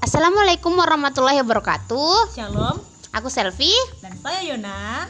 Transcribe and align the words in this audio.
Assalamualaikum 0.00 0.72
warahmatullahi 0.72 1.44
wabarakatuh. 1.44 2.32
Shalom 2.32 2.76
Aku 3.12 3.28
Selfie. 3.28 3.76
dan 4.00 4.16
saya 4.16 4.40
Yona. 4.48 5.04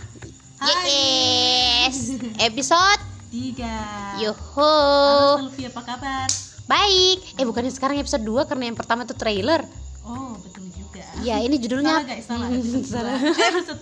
Yes. 0.82 2.18
Episode 2.50 3.00
Tiga. 3.30 3.79
Yuhu. 4.18 4.58
Halo 4.58 5.46
Selfie 5.46 5.71
apa 5.71 5.82
kabar? 5.86 6.26
Baik. 6.66 7.18
Eh 7.39 7.46
bukannya 7.46 7.71
sekarang 7.71 8.03
episode 8.03 8.26
2 8.26 8.50
karena 8.50 8.66
yang 8.66 8.75
pertama 8.75 9.07
itu 9.07 9.14
trailer. 9.14 9.62
Oh 10.03 10.34
betul 10.43 10.66
juga. 10.75 11.07
Ya, 11.22 11.38
ini 11.38 11.54
Salah 11.54 11.62
judulnya 11.62 11.95
guys, 12.02 12.25
salah. 12.27 12.48
Episode 12.59 12.86
salah. 12.91 13.14
Eh, 13.14 13.48
episode 13.54 13.80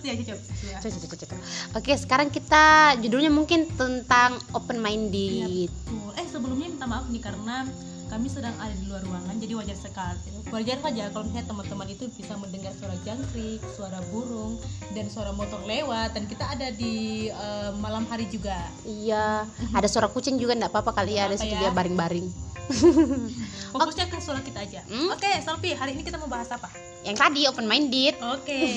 coba. 1.25 1.35
Oke, 1.73 1.91
sekarang 1.97 2.29
kita 2.29 2.65
judulnya 3.01 3.33
mungkin 3.33 3.65
tentang 3.73 4.37
open 4.53 4.77
minded. 4.77 5.73
betul. 5.73 6.09
Eh 6.13 6.25
sebelumnya 6.29 6.69
minta 6.69 6.85
maaf 6.85 7.09
nih 7.09 7.21
karena 7.25 7.65
kami 8.09 8.27
sedang 8.27 8.53
ada 8.57 8.73
di 8.73 8.85
luar 8.89 9.05
ruangan 9.05 9.37
jadi 9.37 9.53
wajar 9.53 9.77
sekali 9.77 10.29
wajar 10.49 10.77
saja 10.81 11.03
kalau 11.13 11.23
misalnya 11.29 11.45
teman-teman 11.45 11.87
itu 11.93 12.03
bisa 12.09 12.33
mendengar 12.41 12.73
suara 12.73 12.97
jangkrik, 13.05 13.61
suara 13.77 13.99
burung 14.09 14.57
dan 14.97 15.05
suara 15.13 15.29
motor 15.29 15.61
lewat 15.69 16.17
dan 16.17 16.25
kita 16.25 16.45
ada 16.57 16.73
di 16.73 17.29
eh, 17.29 17.71
malam 17.77 18.03
hari 18.09 18.25
juga 18.27 18.57
Iya, 18.83 19.45
ada 19.71 19.87
suara 19.87 20.09
kucing 20.09 20.41
juga 20.41 20.57
enggak 20.57 20.73
apa-apa 20.73 21.03
kali 21.03 21.21
ya, 21.21 21.29
ada 21.29 21.37
ya? 21.37 21.69
baring-baring. 21.69 22.48
fokusnya 23.73 24.05
ke 24.09 24.17
suara 24.21 24.41
kita 24.41 24.59
aja. 24.61 24.81
Hmm? 24.85 25.09
oke 25.13 25.29
Selfie 25.41 25.73
hari 25.73 25.97
ini 25.97 26.01
kita 26.05 26.17
mau 26.21 26.29
bahas 26.29 26.49
apa? 26.53 26.69
Yang 26.99 27.17
tadi 27.17 27.41
open 27.47 27.65
minded. 27.65 28.15
oke. 28.19 28.57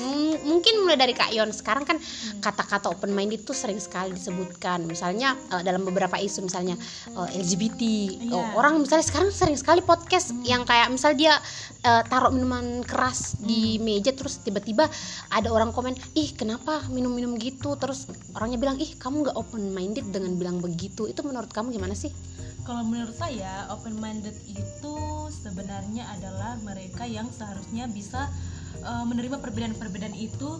Hmm, 0.00 0.32
mungkin 0.48 0.80
mulai 0.80 0.96
dari 0.96 1.12
Kak 1.12 1.28
Yon 1.36 1.52
sekarang 1.52 1.84
kan 1.84 2.00
kata-kata 2.40 2.88
open 2.88 3.12
minded 3.12 3.44
itu 3.44 3.52
sering 3.52 3.76
sekali 3.76 4.16
disebutkan. 4.16 4.88
Misalnya 4.88 5.36
eh, 5.52 5.60
dalam 5.60 5.84
beberapa 5.84 6.16
isu 6.16 6.48
misalnya 6.48 6.78
eh, 7.12 7.28
LGBT 7.36 7.82
Iya. 8.30 8.32
Oh, 8.32 8.46
orang 8.56 8.80
misalnya 8.80 9.04
sekarang 9.04 9.28
sering 9.28 9.60
sekali 9.60 9.84
podcast 9.84 10.32
yang 10.40 10.64
kayak 10.64 10.88
misal 10.88 11.12
dia 11.12 11.36
eh, 11.84 12.02
taruh 12.08 12.32
minuman 12.32 12.80
keras 12.80 13.36
di 13.44 13.76
meja 13.76 14.16
terus 14.16 14.40
tiba-tiba 14.40 14.88
ada 15.28 15.48
orang 15.52 15.68
komen 15.74 15.92
ih 16.16 16.32
kenapa 16.32 16.80
minum-minum 16.88 17.36
gitu? 17.36 17.76
Terus 17.76 18.08
orangnya 18.32 18.56
bilang 18.56 18.76
ih 18.80 18.96
kamu 18.96 19.28
nggak 19.28 19.36
open 19.36 19.74
minded 19.76 20.08
dengan 20.08 20.32
bilang 20.40 20.64
begitu. 20.64 21.04
Itu 21.10 21.20
menurut 21.26 21.52
kamu 21.52 21.76
gimana 21.76 21.92
sih 21.92 22.08
Kalau 22.70 22.86
menurut 22.86 23.18
saya, 23.18 23.66
open 23.74 23.98
minded 23.98 24.38
itu 24.46 24.94
sebenarnya 25.42 26.06
adalah 26.14 26.54
mereka 26.62 27.02
yang 27.02 27.26
seharusnya 27.26 27.90
bisa 27.90 28.30
uh, 28.86 29.02
menerima 29.10 29.42
perbedaan-perbedaan 29.42 30.14
itu. 30.14 30.54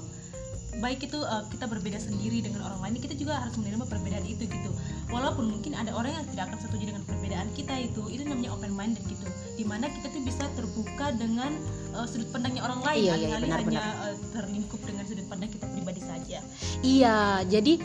Baik 0.83 1.07
itu 1.07 1.23
uh, 1.23 1.47
kita 1.55 1.71
berbeda 1.71 2.03
sendiri 2.03 2.43
dengan 2.43 2.67
orang 2.67 2.83
lain 2.83 2.99
kita 2.99 3.15
juga 3.15 3.39
harus 3.39 3.55
menerima 3.63 3.87
perbedaan 3.87 4.27
itu 4.27 4.43
gitu. 4.43 4.75
Walaupun 5.15 5.55
mungkin 5.55 5.79
ada 5.79 5.95
orang 5.95 6.19
yang 6.19 6.27
tidak 6.35 6.51
akan 6.51 6.59
setuju 6.59 6.91
dengan 6.91 7.07
perbedaan 7.07 7.47
kita 7.55 7.79
itu 7.79 8.03
itu 8.11 8.27
namanya 8.27 8.59
open 8.59 8.75
minded 8.75 9.07
gitu 9.07 9.31
di 9.55 9.63
mana 9.63 9.87
kita 9.87 10.11
tuh 10.11 10.23
bisa 10.27 10.51
terbuka 10.59 11.15
dengan 11.15 11.55
uh, 11.95 12.11
sudut 12.11 12.27
pandangnya 12.35 12.67
orang 12.67 12.83
lain 12.91 13.07
Iya, 13.07 13.15
iya, 13.15 13.39
alih-alih 13.39 13.51
benar, 13.51 13.61
hanya 13.63 13.83
uh, 14.03 14.15
terlingkup 14.35 14.81
dengan 14.83 15.05
sudut 15.07 15.27
pandang 15.31 15.51
kita 15.55 15.67
pribadi 15.71 16.03
saja. 16.03 16.39
Iya, 16.83 17.47
jadi 17.47 17.79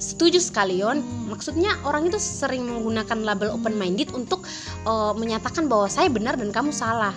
setuju 0.00 0.40
sekali 0.40 0.80
Yon. 0.80 1.04
Hmm. 1.04 1.30
Maksudnya 1.30 1.76
orang 1.84 2.08
itu 2.08 2.16
sering 2.16 2.64
menggunakan 2.66 3.20
label 3.20 3.52
open 3.54 3.76
minded 3.76 4.10
untuk 4.16 4.42
eh, 4.82 5.12
menyatakan 5.14 5.68
bahwa 5.68 5.86
saya 5.86 6.08
benar 6.08 6.34
dan 6.40 6.50
kamu 6.50 6.72
salah. 6.72 7.12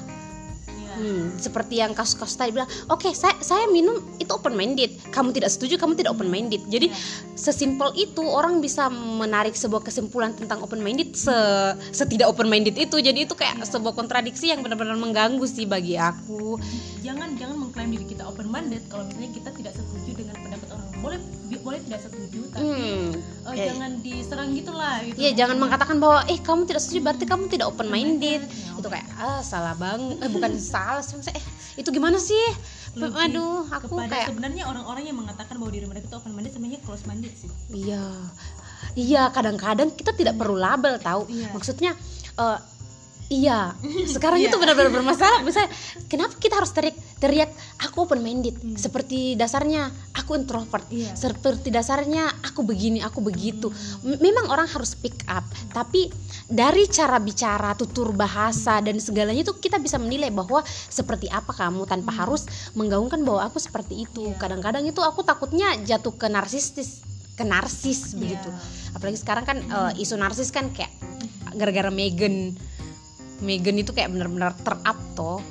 Iya. 0.94 0.94
Hmm, 0.94 1.26
seperti 1.42 1.82
yang 1.82 1.98
kasus-kasus 1.98 2.38
tadi 2.38 2.54
bilang, 2.54 2.70
oke 2.86 3.10
saya 3.18 3.34
saya 3.42 3.66
minum 3.66 3.98
itu 4.22 4.30
open 4.30 4.54
minded, 4.54 4.94
kamu 5.10 5.34
tidak 5.34 5.50
setuju, 5.50 5.82
kamu 5.82 5.98
tidak 5.98 6.14
open 6.14 6.30
minded. 6.30 6.62
Jadi 6.70 6.94
Iya. 6.94 7.00
sesimpel 7.34 7.90
itu 7.98 8.22
orang 8.22 8.62
bisa 8.62 8.94
menarik 8.94 9.58
sebuah 9.58 9.82
kesimpulan 9.82 10.38
tentang 10.38 10.62
open 10.62 10.86
minded 10.86 11.18
se 11.18 11.34
setidak 11.90 12.30
open 12.30 12.46
minded 12.46 12.78
itu. 12.78 13.02
Jadi 13.02 13.26
itu 13.26 13.34
kayak 13.34 13.64
Iya. 13.64 13.74
sebuah 13.74 13.98
kontradiksi 13.98 14.54
yang 14.54 14.62
benar-benar 14.62 14.94
mengganggu 14.94 15.42
sih 15.50 15.66
bagi 15.66 15.98
aku. 15.98 16.62
jangan 17.04 17.36
jangan 17.36 17.60
mengklaim 17.60 17.92
diri 17.92 18.06
kita 18.08 18.24
open 18.24 18.48
minded 18.48 18.80
kalau 18.88 19.04
misalnya 19.04 19.36
kita 19.36 19.50
tidak 19.52 19.74
setuju 19.76 20.13
boleh 21.04 21.20
boleh 21.60 21.80
tidak 21.84 22.02
setuju 22.02 22.40
tapi 22.50 22.64
Hmm. 22.66 23.12
eh, 23.52 23.56
ya. 23.56 23.66
jangan 23.72 23.92
diserang 24.00 24.50
gitulah 24.56 25.04
gitu 25.04 25.18
Iya, 25.20 25.32
jangan 25.36 25.58
mengatakan 25.60 25.98
bahwa 26.00 26.24
eh 26.26 26.40
kamu 26.40 26.64
tidak 26.66 26.82
setuju 26.82 27.00
berarti 27.04 27.26
kamu 27.28 27.44
tidak 27.52 27.68
open 27.70 27.88
minded. 27.92 28.42
Ya, 28.42 28.80
Itu 28.80 28.88
kayak 28.90 29.08
ah 29.20 29.44
salah 29.44 29.76
bang, 29.78 30.02
eh 30.18 30.30
bukan 30.32 30.56
salah 30.58 31.04
sih 31.04 31.20
eh 31.30 31.44
itu 31.78 31.90
gimana 31.92 32.18
sih? 32.18 32.42
Lebih 32.94 33.16
Aduh, 33.30 33.66
aku 33.70 33.90
kepada 33.90 34.10
kayak 34.16 34.28
sebenarnya 34.34 34.64
orang-orang 34.70 35.04
yang 35.10 35.18
mengatakan 35.18 35.58
bahwa 35.58 35.72
diri 35.74 35.86
mereka 35.90 36.06
itu 36.10 36.16
open 36.18 36.34
minded 36.34 36.54
sebenarnya 36.54 36.80
close 36.86 37.06
minded 37.10 37.34
sih 37.34 37.50
iya. 37.70 38.06
Iya, 38.94 39.34
kadang-kadang 39.34 39.90
kita 39.98 40.14
tidak 40.14 40.38
perlu 40.38 40.54
label 40.54 41.02
tahu. 41.02 41.26
Iya. 41.26 41.50
Maksudnya 41.50 41.92
eh, 42.38 42.58
iya, 43.34 43.74
sekarang 44.16 44.38
Iya. 44.38 44.48
itu 44.48 44.58
benar-benar 44.58 44.92
bermasalah. 44.92 45.42
Misalnya, 45.42 45.72
kenapa 46.06 46.36
kita 46.36 46.56
harus 46.56 46.70
teriak 46.70 46.94
teriak 47.18 47.50
aku 47.80 48.04
open 48.04 48.20
minded? 48.20 48.54
Seperti 48.76 49.34
dasarnya 49.34 49.88
aku 50.14 50.36
introvert. 50.36 50.86
Hmm. 50.86 51.00
Iya. 51.00 51.12
Seperti 51.14 51.68
dasarnya 51.68 52.28
aku 52.44 52.62
begini, 52.62 53.00
aku 53.00 53.20
begitu. 53.20 53.74
M- 54.02 54.20
Memang 54.20 54.48
orang 54.48 54.68
harus 54.68 54.94
pick 54.94 55.26
up, 55.26 55.44
tapi 55.70 56.08
dari 56.46 56.86
cara 56.86 57.18
bicara, 57.18 57.74
tutur 57.74 58.12
bahasa 58.12 58.78
dan 58.78 58.98
segalanya 58.98 59.42
itu 59.42 59.56
kita 59.56 59.78
bisa 59.78 59.98
menilai 59.98 60.30
bahwa 60.30 60.62
seperti 60.68 61.28
apa 61.28 61.50
kamu 61.50 61.84
tanpa 61.84 62.14
harus 62.14 62.46
menggaungkan 62.74 63.22
bahwa 63.22 63.44
aku 63.44 63.58
seperti 63.58 64.04
itu. 64.04 64.22
Hmm. 64.24 64.32
Iya. 64.32 64.40
Kadang-kadang 64.40 64.84
itu 64.84 65.00
aku 65.00 65.22
takutnya 65.22 65.74
jatuh 65.80 66.14
ke 66.14 66.28
narsistis, 66.28 67.02
ke 67.34 67.42
narsis 67.42 68.12
Iya. 68.12 68.20
begitu. 68.20 68.50
Apalagi 68.94 69.18
sekarang 69.18 69.44
kan 69.44 69.58
eh, 69.60 70.02
isu 70.02 70.16
narsis 70.16 70.50
kan 70.50 70.70
kayak 70.70 70.92
gara-gara 71.54 71.90
Megan. 71.90 72.54
Megan 73.44 73.76
itu 73.76 73.92
kayak 73.92 74.10
benar-benar 74.16 74.56
terap 74.64 74.96
toh 75.14 75.44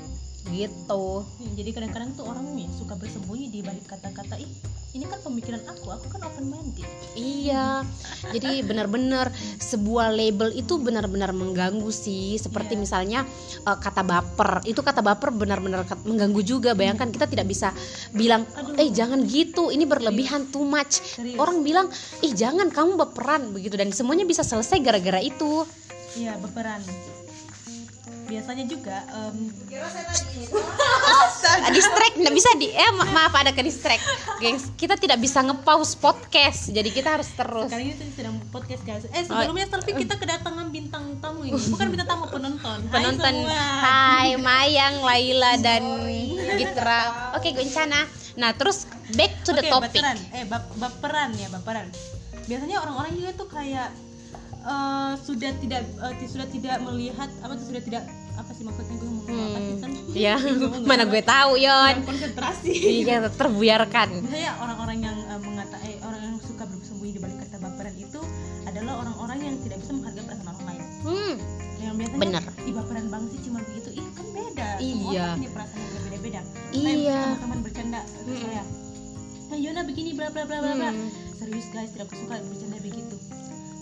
gitu. 0.50 1.22
Ya, 1.38 1.48
jadi 1.62 1.70
kadang-kadang 1.70 2.10
tuh 2.19 2.26
orang 2.26 2.44
ya 2.58 2.66
suka 2.75 2.98
bersembunyi 2.98 3.47
di 3.48 3.60
balik 3.62 3.86
kata-kata 3.86 4.36
ih 4.42 4.50
ini 4.92 5.08
kan 5.08 5.25
pemikiran 5.25 5.64
aku 5.64 5.88
aku 5.88 6.06
kan 6.12 6.20
open 6.28 6.53
minded 6.53 6.84
Iya, 7.16 7.80
jadi 8.28 8.60
benar-benar 8.60 9.32
sebuah 9.56 10.12
label 10.12 10.53
itu 10.53 10.76
benar-benar 10.76 11.32
mengganggu 11.32 11.88
sih. 11.88 12.36
Seperti 12.36 12.76
Iya. 12.76 12.80
misalnya 12.80 13.20
eh, 13.64 13.78
kata 13.80 14.04
baper, 14.04 14.60
itu 14.69 14.84
kata 14.84 15.00
baper 15.00 15.32
benar-benar 15.32 15.88
mengganggu 16.04 16.42
juga. 16.44 16.76
Bayangkan 16.76 17.09
kita 17.09 17.24
tidak 17.24 17.48
bisa 17.48 17.72
bilang, 18.12 18.44
Aduh. 18.53 18.76
eh 18.76 18.92
jangan 18.92 19.24
gitu, 19.24 19.72
ini 19.72 19.88
berlebihan 19.88 20.53
too 20.53 20.64
much. 20.69 21.00
Serius. 21.00 21.41
Orang 21.41 21.64
bilang, 21.64 21.88
ih 22.20 22.32
jangan 22.36 22.69
kamu 22.69 23.00
baperan 23.00 23.48
begitu 23.56 23.80
dan 23.80 23.88
semuanya 23.94 24.28
bisa 24.28 24.44
selesai 24.44 24.76
gara-gara 24.84 25.22
itu. 25.22 25.64
iya 26.12 26.36
berperan 26.36 26.84
biasanya 28.32 28.65
juga 28.65 28.97
Ah, 31.44 31.69
distract 31.69 32.15
nggak 32.15 32.32
bisa 32.32 32.50
di 32.54 32.70
eh 32.70 32.91
ma- 32.93 33.04
maaf 33.06 33.34
ada 33.34 33.50
ke 33.50 33.60
distract 33.60 34.00
gengs 34.38 34.72
kita 34.75 34.97
tidak 34.97 35.19
bisa 35.19 35.43
nge-pause 35.43 35.94
podcast 35.94 36.71
jadi 36.71 36.88
kita 36.88 37.09
harus 37.12 37.28
terus 37.31 37.69
sekarang 37.69 37.87
ini 37.87 37.94
tuh 37.94 38.06
sedang 38.12 38.37
podcast 38.48 38.82
guys 38.82 39.04
eh 39.06 39.22
sebelumnya 39.22 39.66
tapi 39.69 39.91
kita 39.94 40.15
kedatangan 40.16 40.66
bintang 40.69 41.04
tamu 41.19 41.44
ini 41.44 41.59
bukan 41.69 41.87
bintang 41.88 42.09
tamu 42.09 42.25
penonton 42.26 42.78
Hai 42.82 42.94
penonton 42.94 43.34
semua. 43.34 43.60
Hai 43.78 44.28
Mayang, 44.38 44.94
Laila 45.00 45.53
dan 45.59 45.82
Gitra. 46.54 47.00
Oke, 47.34 47.53
Goncana. 47.53 48.06
Nah, 48.34 48.53
terus 48.53 48.84
back 49.12 49.42
to 49.42 49.53
the 49.53 49.60
Oke, 49.60 49.71
topic. 49.71 50.00
baperan. 50.00 50.19
Eh, 50.32 50.44
bap- 50.47 50.72
baperan 50.75 51.31
ya, 51.34 51.48
baperan. 51.48 51.87
Biasanya 52.44 52.76
orang-orang 52.81 53.12
juga 53.15 53.31
tuh 53.34 53.48
kayak 53.48 53.88
eh, 54.64 55.12
sudah 55.18 55.50
tidak 55.56 55.82
ti- 56.16 56.30
sudah 56.30 56.46
tidak 56.46 56.76
melihat 56.80 57.28
apa 57.40 57.52
tuh 57.54 57.66
sudah 57.66 57.82
tidak 57.82 58.02
apa 58.32 58.50
sih 58.50 58.64
maksudnya 58.64 58.94
gue 58.94 59.08
ngomong 59.08 59.28
apa 59.28 59.58
sih 59.60 59.74
kan? 59.78 59.90
Ya, 60.24 60.34
mana 60.88 61.04
gue 61.04 61.22
tahu, 61.22 61.56
Yon. 61.56 61.94
Konsentrasi. 62.02 62.72
Iya, 63.02 63.28
terbiarkan. 63.28 64.08
Misalnya 64.24 64.52
orang-orang 64.58 64.98
yang 65.02 65.16
eh, 65.18 65.40
mengata 65.40 65.76
eh, 65.82 65.96
orang 66.00 66.20
yang 66.22 66.36
suka 66.38 66.64
bersembunyi 66.64 67.12
di 67.12 67.20
balik 67.20 67.36
kata 67.40 67.56
baperan 67.58 67.94
itu 67.94 68.20
adalah 68.64 69.00
orang-orang 69.00 69.38
yang 69.42 69.54
tidak 69.60 69.78
bisa 69.78 69.92
menghargai 69.92 70.24
perasaan 70.24 70.48
orang 70.48 70.65
lain. 70.66 70.82
Hmm, 71.03 71.34
Yang 71.76 71.94
biasanya 71.98 72.20
Bener. 72.22 72.42
ih 72.62 72.72
baperan 72.72 73.06
banget 73.08 73.28
sih 73.30 73.41
cuma 73.42 73.58
begitu. 73.60 73.88
Ih, 73.92 74.06
kan 74.12 74.26
beda. 74.28 74.68
Semua 74.78 75.10
Iya. 75.10 75.22
orang 75.22 75.36
punya 75.36 75.50
perasaan 75.50 75.80
yang 75.80 75.92
berbeda-beda. 75.92 76.41
Iya. 76.72 77.18
Teman-teman 77.18 77.58
bercanda 77.60 78.00
ke 78.06 78.32
saya. 78.38 78.62
Nah, 79.50 79.58
Yona 79.58 79.82
begini 79.82 80.10
bla 80.12 80.28
bla 80.30 80.42
bla 80.44 80.58
bla 80.58 80.72
bla. 80.72 80.91
Hmm. 80.91 81.10
Serius 81.34 81.66
guys, 81.68 81.91
tidak 81.91 82.08
suka 82.08 82.38
bercanda 82.38 82.78
begitu. 82.78 83.16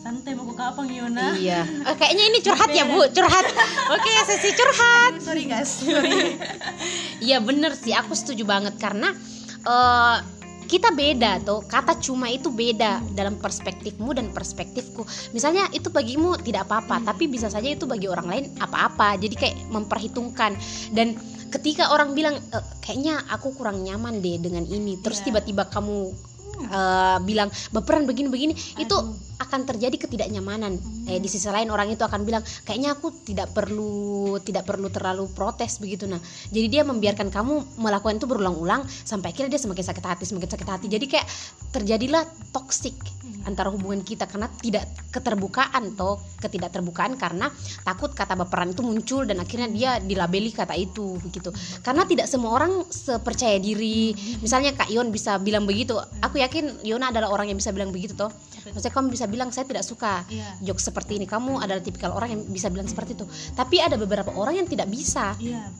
Santai 0.00 0.32
mau 0.32 0.48
ke 0.48 0.56
kapang 0.56 0.88
Yona. 0.88 1.36
iya. 1.36 1.68
Oh, 1.84 1.92
kayaknya 1.92 2.24
ini 2.32 2.38
curhat 2.40 2.72
ya, 2.72 2.88
Bu. 2.88 3.04
Curhat. 3.12 3.46
Oke, 3.92 4.12
sesi 4.24 4.50
curhat. 4.56 5.20
Sorry 5.20 5.44
guys. 5.44 5.68
Sorry. 5.84 6.40
Iya, 7.20 7.36
bener 7.44 7.76
sih. 7.76 7.92
Aku 7.92 8.16
setuju 8.16 8.48
banget 8.48 8.80
karena 8.80 9.12
eh 9.60 10.16
kita 10.64 10.94
beda 10.94 11.42
tuh 11.44 11.66
kata 11.66 11.98
cuma 11.98 12.30
itu 12.30 12.48
beda 12.48 13.02
dalam 13.12 13.34
perspektifmu 13.42 14.14
dan 14.14 14.30
perspektifku 14.30 15.02
misalnya 15.34 15.66
itu 15.74 15.90
bagimu 15.90 16.38
tidak 16.38 16.70
apa-apa 16.70 17.02
tapi 17.02 17.26
bisa 17.26 17.50
saja 17.50 17.66
itu 17.66 17.90
bagi 17.90 18.06
orang 18.06 18.30
lain 18.30 18.44
apa-apa 18.62 19.18
jadi 19.18 19.34
kayak 19.34 19.56
memperhitungkan 19.66 20.54
dan 20.94 21.18
ketika 21.50 21.90
orang 21.90 22.14
bilang 22.14 22.38
"Eh, 22.38 22.64
kayaknya 22.78 23.18
aku 23.34 23.50
kurang 23.58 23.82
nyaman 23.82 24.22
deh 24.22 24.38
dengan 24.38 24.62
ini 24.62 24.94
terus 25.02 25.18
Iya. 25.20 25.34
tiba-tiba 25.34 25.66
kamu 25.66 26.14
eh, 26.68 27.18
bilang 27.24 27.48
baperan 27.72 28.04
begini-begini 28.04 28.80
itu 28.80 28.96
akan 29.40 29.64
terjadi 29.64 29.96
ketidaknyamanan. 29.96 30.76
Eh 31.08 31.16
di 31.16 31.28
sisi 31.28 31.48
lain 31.48 31.72
orang 31.72 31.88
itu 31.88 32.04
akan 32.04 32.28
bilang 32.28 32.44
kayaknya 32.68 32.92
aku 32.92 33.24
tidak 33.24 33.50
perlu 33.56 34.36
tidak 34.44 34.68
perlu 34.68 34.92
terlalu 34.92 35.24
protes 35.32 35.80
begitu. 35.80 36.04
Nah 36.04 36.20
jadi 36.52 36.66
dia 36.68 36.82
membiarkan 36.84 37.32
kamu 37.32 37.80
melakukan 37.80 38.20
itu 38.20 38.28
berulang-ulang 38.28 38.84
sampai 38.86 39.32
akhirnya 39.32 39.56
dia 39.56 39.62
semakin 39.64 39.84
sakit 39.88 40.04
hati 40.04 40.24
semakin 40.28 40.48
sakit 40.52 40.68
hati. 40.68 40.86
Jadi 40.92 41.06
kayak 41.08 41.26
terjadilah 41.72 42.28
toksik 42.52 42.94
antara 43.48 43.72
hubungan 43.72 44.04
kita 44.04 44.28
karena 44.28 44.52
tidak 44.60 44.84
keterbukaan 45.08 45.96
toh 45.96 46.20
ketidakterbukaan 46.44 47.16
karena 47.16 47.48
takut 47.84 48.12
kata 48.12 48.36
baperan 48.36 48.76
itu 48.76 48.84
muncul 48.84 49.24
dan 49.24 49.40
akhirnya 49.40 49.68
dia 49.72 49.90
dilabeli 50.02 50.52
kata 50.52 50.76
itu 50.76 51.16
begitu. 51.24 51.48
Karena 51.80 52.04
tidak 52.04 52.26
semua 52.28 52.52
orang 52.60 52.84
sepercaya 52.92 53.56
diri. 53.56 54.12
Misalnya 54.44 54.76
Kak 54.76 54.92
Yon 54.92 55.08
bisa 55.08 55.40
bilang 55.40 55.64
begitu 55.64 55.96
aku 56.20 56.40
yakin 56.50 56.82
Yona 56.82 57.14
adalah 57.14 57.30
orang 57.30 57.46
yang 57.46 57.56
bisa 57.56 57.70
bilang 57.70 57.94
begitu 57.94 58.18
toh. 58.18 58.28
Maksudnya 58.74 58.90
kamu 58.90 59.06
bisa 59.14 59.30
bilang 59.30 59.54
saya 59.54 59.62
tidak 59.64 59.86
suka 59.86 60.26
Iya. 60.26 60.58
jokes 60.66 60.90
seperti 60.90 61.16
ini. 61.16 61.24
Kamu 61.24 61.62
adalah 61.62 61.78
tipikal 61.78 62.10
orang 62.10 62.34
yang 62.34 62.40
bisa 62.50 62.66
bilang 62.68 62.90
seperti 62.90 63.14
itu. 63.14 63.24
Tapi 63.54 63.78
ada 63.78 63.94
beberapa 63.94 64.34
orang 64.34 64.58
yang 64.58 64.66
tidak 64.66 64.90
bisa. 64.90 65.38
Iya. 65.38 65.70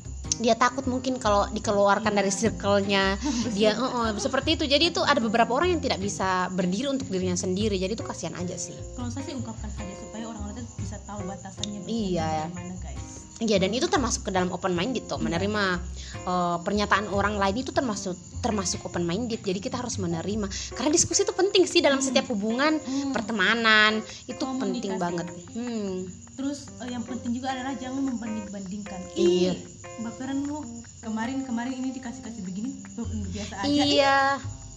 dia 0.41 0.57
takut 0.57 0.89
mungkin 0.89 1.21
kalau 1.21 1.45
dikeluarkan 1.53 2.17
dari 2.17 2.33
circle-nya. 2.33 3.19
Dia 3.57 3.77
eh, 3.77 3.77
eh, 3.77 4.11
seperti 4.17 4.57
itu. 4.57 4.65
Jadi 4.65 4.89
itu 4.89 5.03
ada 5.05 5.21
beberapa 5.21 5.53
orang 5.53 5.75
yang 5.77 5.83
tidak 5.85 6.01
bisa 6.01 6.49
berdiri 6.49 6.89
untuk 6.89 7.13
dirinya 7.13 7.37
sendiri. 7.37 7.77
Jadi 7.77 7.93
itu 7.93 8.01
kasihan 8.01 8.33
aja 8.39 8.57
sih. 8.57 8.73
Kalau 8.97 9.11
saya 9.13 9.27
sih 9.27 9.37
ungkapkan 9.37 9.69
saja 9.69 9.93
supaya 10.01 10.25
orang 10.33 10.55
lain 10.55 10.65
bisa 10.81 10.97
tahu 11.05 11.21
batasannya. 11.29 11.85
Iya. 11.85 12.49
bagaimana 12.49 12.73
guys. 12.81 13.00
Iya 13.41 13.57
dan 13.57 13.73
itu 13.73 13.89
termasuk 13.89 14.29
ke 14.29 14.31
dalam 14.37 14.53
open 14.53 14.77
minded 14.77 15.09
tuh 15.09 15.17
menerima 15.17 15.81
eh, 16.29 16.57
pernyataan 16.61 17.09
orang 17.09 17.41
lain 17.41 17.65
itu 17.65 17.73
termasuk 17.73 18.13
termasuk 18.45 18.85
open 18.85 19.09
minded 19.09 19.41
jadi 19.41 19.57
kita 19.57 19.81
harus 19.81 19.97
menerima 19.97 20.45
karena 20.77 20.91
diskusi 20.93 21.25
itu 21.25 21.33
penting 21.33 21.65
sih 21.65 21.81
dalam 21.81 22.05
setiap 22.05 22.29
hubungan 22.29 22.77
Hmm. 22.81 23.13
pertemanan 23.17 24.05
itu 24.29 24.45
penting 24.61 25.01
banget 25.01 25.25
hmm. 25.57 26.09
Terus 26.37 26.73
eh, 26.81 26.89
yang 26.93 27.05
penting 27.05 27.37
juga 27.37 27.53
adalah 27.53 27.77
jangan 27.77 28.01
membanding-bandingkan. 28.01 29.01
Iya. 29.13 29.53
Ih, 29.53 29.61
baperan 30.01 30.41
lu 30.49 30.65
kemarin 31.05 31.45
kemarin 31.45 31.77
ini 31.77 31.93
dikasih 31.93 32.25
kasih 32.25 32.43
begini 32.45 32.81
tuh 32.97 33.05
biasa 33.05 33.55
aja. 33.61 33.69
iya 33.69 34.21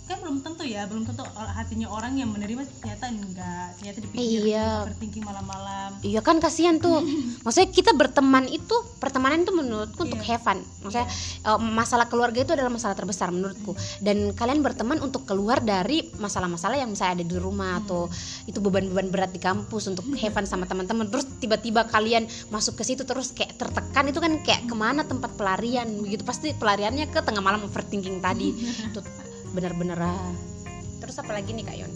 kan 0.03 0.19
belum 0.19 0.43
tentu 0.43 0.67
ya 0.67 0.83
belum 0.83 1.07
tentu 1.07 1.23
hatinya 1.31 1.87
orang 1.87 2.19
yang 2.19 2.27
menerima 2.27 2.67
ternyata 2.83 3.07
enggak 3.07 3.67
ternyata 3.79 3.97
dipikir 4.03 4.43
Iya. 4.51 4.83
overthinking 4.83 5.23
malam-malam 5.23 5.89
Iya 6.03 6.19
kan 6.19 6.43
kasihan 6.43 6.75
tuh. 6.83 6.99
Maksudnya 7.47 7.71
kita 7.71 7.91
berteman 7.95 8.43
itu 8.51 8.75
pertemanan 8.99 9.47
itu 9.47 9.55
menurutku 9.55 10.03
untuk 10.03 10.19
Iya. 10.19 10.35
have 10.35 10.43
fun. 10.43 10.59
Maksudnya 10.83 11.07
eh, 11.47 11.59
masalah 11.63 12.11
keluarga 12.11 12.43
itu 12.43 12.51
adalah 12.51 12.67
masalah 12.67 12.91
terbesar 12.91 13.31
menurutku. 13.31 13.71
Dan 14.03 14.35
kalian 14.35 14.59
berteman 14.59 14.99
untuk 14.99 15.23
keluar 15.23 15.63
dari 15.63 16.11
masalah-masalah 16.19 16.75
yang 16.75 16.91
misalnya 16.91 17.23
ada 17.23 17.25
di 17.25 17.37
rumah 17.39 17.79
atau 17.79 18.11
itu 18.43 18.59
beban-beban 18.59 19.07
berat 19.07 19.31
di 19.31 19.39
kampus 19.39 19.87
untuk 19.87 20.03
have 20.19 20.35
fun 20.35 20.43
sama 20.43 20.67
teman-teman. 20.67 21.07
Terus 21.07 21.23
tiba-tiba 21.39 21.87
kalian 21.87 22.27
masuk 22.51 22.75
ke 22.75 22.83
situ 22.83 23.07
terus 23.07 23.31
kayak 23.31 23.55
tertekan 23.55 24.11
itu 24.11 24.19
kan 24.19 24.35
kayak 24.43 24.67
ke 24.67 24.75
mana 24.75 25.07
tempat 25.07 25.31
pelarian 25.39 25.87
begitu. 26.03 26.27
Pasti 26.27 26.51
pelariannya 26.51 27.07
ke 27.07 27.23
tengah 27.23 27.39
malam 27.39 27.63
overthinking 27.63 28.19
tadi. 28.19 28.51
Itu 28.91 28.99
benar-benar 29.53 29.99
ah. 29.99 30.31
Terus 30.97 31.15
apa 31.17 31.31
lagi 31.31 31.51
nih 31.51 31.63
Kak 31.63 31.77
Yon? 31.77 31.91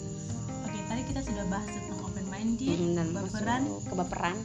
oke 0.60 0.78
tadi 0.84 1.02
kita 1.04 1.20
sudah 1.22 1.44
bahas 1.46 1.66
tentang 1.66 1.98
open 2.00 2.24
minded 2.26 2.70
Hmm, 2.72 2.94
dan 2.94 3.06
baperan 3.12 3.62
masuk 3.64 3.82
ke 3.82 3.94
baperan. 3.96 4.36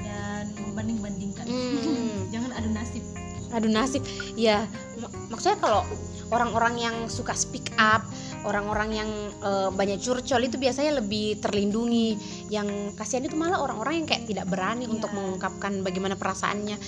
dan 0.00 0.44
membanding-bandingkan 0.58 1.44
Hmm. 1.44 2.16
jangan 2.34 2.50
adu 2.52 2.70
nasib 2.70 3.04
aduh 3.50 3.66
nasib 3.68 4.02
ya 4.34 4.62
mak- 4.96 5.10
maksudnya 5.28 5.58
kalau 5.58 5.82
orang-orang 6.30 6.78
yang 6.80 6.96
suka 7.06 7.34
speak 7.34 7.74
up 7.74 8.06
orang-orang 8.40 8.94
yang 8.94 9.10
eh, 9.36 9.68
banyak 9.68 9.98
curcol 9.98 10.40
itu 10.40 10.54
biasanya 10.56 10.96
lebih 10.96 11.38
terlindungi 11.38 12.14
yang 12.48 12.66
kasihan 12.94 13.22
itu 13.22 13.34
malah 13.34 13.58
orang-orang 13.58 14.00
yang 14.00 14.06
kayak 14.06 14.24
tidak 14.24 14.46
berani 14.46 14.86
Iya. 14.86 14.92
untuk 14.92 15.10
mengungkapkan 15.10 15.82
bagaimana 15.82 16.14
perasaannya 16.14 16.78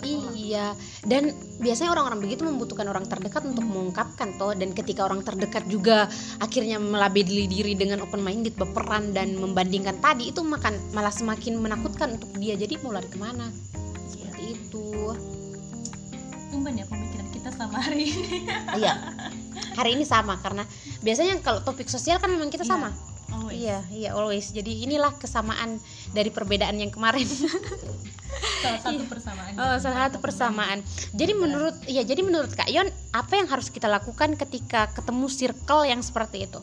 tertolak 0.00 0.34
iya. 0.38 0.66
Dan 1.04 1.34
biasanya 1.58 1.90
orang-orang 1.94 2.20
begitu 2.24 2.42
membutuhkan 2.46 2.86
orang 2.88 3.04
terdekat 3.06 3.42
untuk 3.44 3.64
mengungkapkan 3.66 4.38
toh. 4.38 4.54
Dan 4.54 4.72
ketika 4.72 5.04
orang 5.04 5.20
terdekat 5.26 5.66
juga 5.66 6.06
akhirnya 6.38 6.80
melabeli 6.80 7.50
diri 7.50 7.74
dengan 7.74 8.02
open 8.02 8.22
minded 8.22 8.54
berperan 8.54 9.12
dan 9.12 9.36
membandingkan 9.36 9.98
tadi 9.98 10.30
itu 10.30 10.40
makan 10.40 10.78
malah 10.94 11.12
semakin 11.12 11.58
menakutkan 11.58 12.16
untuk 12.16 12.30
dia. 12.38 12.54
Jadi 12.54 12.78
mau 12.80 12.94
lari 12.94 13.08
ke 13.10 13.18
mana? 13.18 13.50
Seperti 14.08 14.56
itu. 14.56 15.12
Tumben 16.48 16.80
ya 16.80 16.86
pemikiran 16.88 17.28
kita 17.34 17.50
sama 17.52 17.76
hari 17.82 18.08
ini. 18.08 18.48
Iya. 18.80 18.94
Hari 19.78 19.94
ini 19.94 20.02
sama 20.02 20.38
karena 20.42 20.66
biasanya 21.06 21.38
kalau 21.44 21.62
topik 21.62 21.86
sosial 21.86 22.18
kan 22.18 22.30
memang 22.32 22.50
kita 22.50 22.66
Iya, 22.66 22.72
sama. 22.74 22.90
Always. 23.48 23.64
Iya, 23.64 23.78
iya 23.90 24.10
always. 24.12 24.46
Jadi 24.52 24.84
inilah 24.84 25.16
kesamaan 25.16 25.80
dari 26.12 26.28
perbedaan 26.28 26.76
yang 26.76 26.92
kemarin. 26.92 27.24
salah 28.58 28.80
satu 28.82 29.02
persamaan 29.08 29.52
oh, 29.56 29.76
salah 29.80 29.98
satu 30.06 30.18
persamaan. 30.20 30.78
Jadi 31.16 31.32
menurut 31.32 31.76
ya 31.88 32.04
jadi 32.04 32.20
menurut 32.20 32.52
Kak 32.52 32.68
Yon, 32.68 32.86
apa 33.16 33.32
yang 33.40 33.48
harus 33.48 33.72
kita 33.72 33.88
lakukan 33.88 34.36
ketika 34.36 34.92
ketemu 34.92 35.26
circle 35.32 35.88
yang 35.88 36.04
seperti 36.04 36.44
itu? 36.44 36.60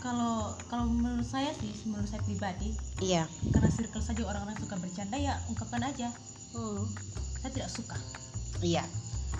kalau 0.00 0.56
kalau 0.72 0.88
menurut 0.88 1.28
saya 1.28 1.52
sih 1.60 1.76
menurut 1.84 2.08
saya 2.08 2.24
pribadi 2.24 2.72
Iya. 3.04 3.28
karena 3.52 3.68
circle 3.68 4.00
saja 4.00 4.24
orang-orang 4.24 4.56
suka 4.56 4.74
bercanda 4.80 5.16
ya 5.20 5.36
ungkapkan 5.46 5.84
aja 5.84 6.08
saya 7.36 7.50
tidak 7.52 7.68
suka 7.68 7.96
Iya. 8.64 8.84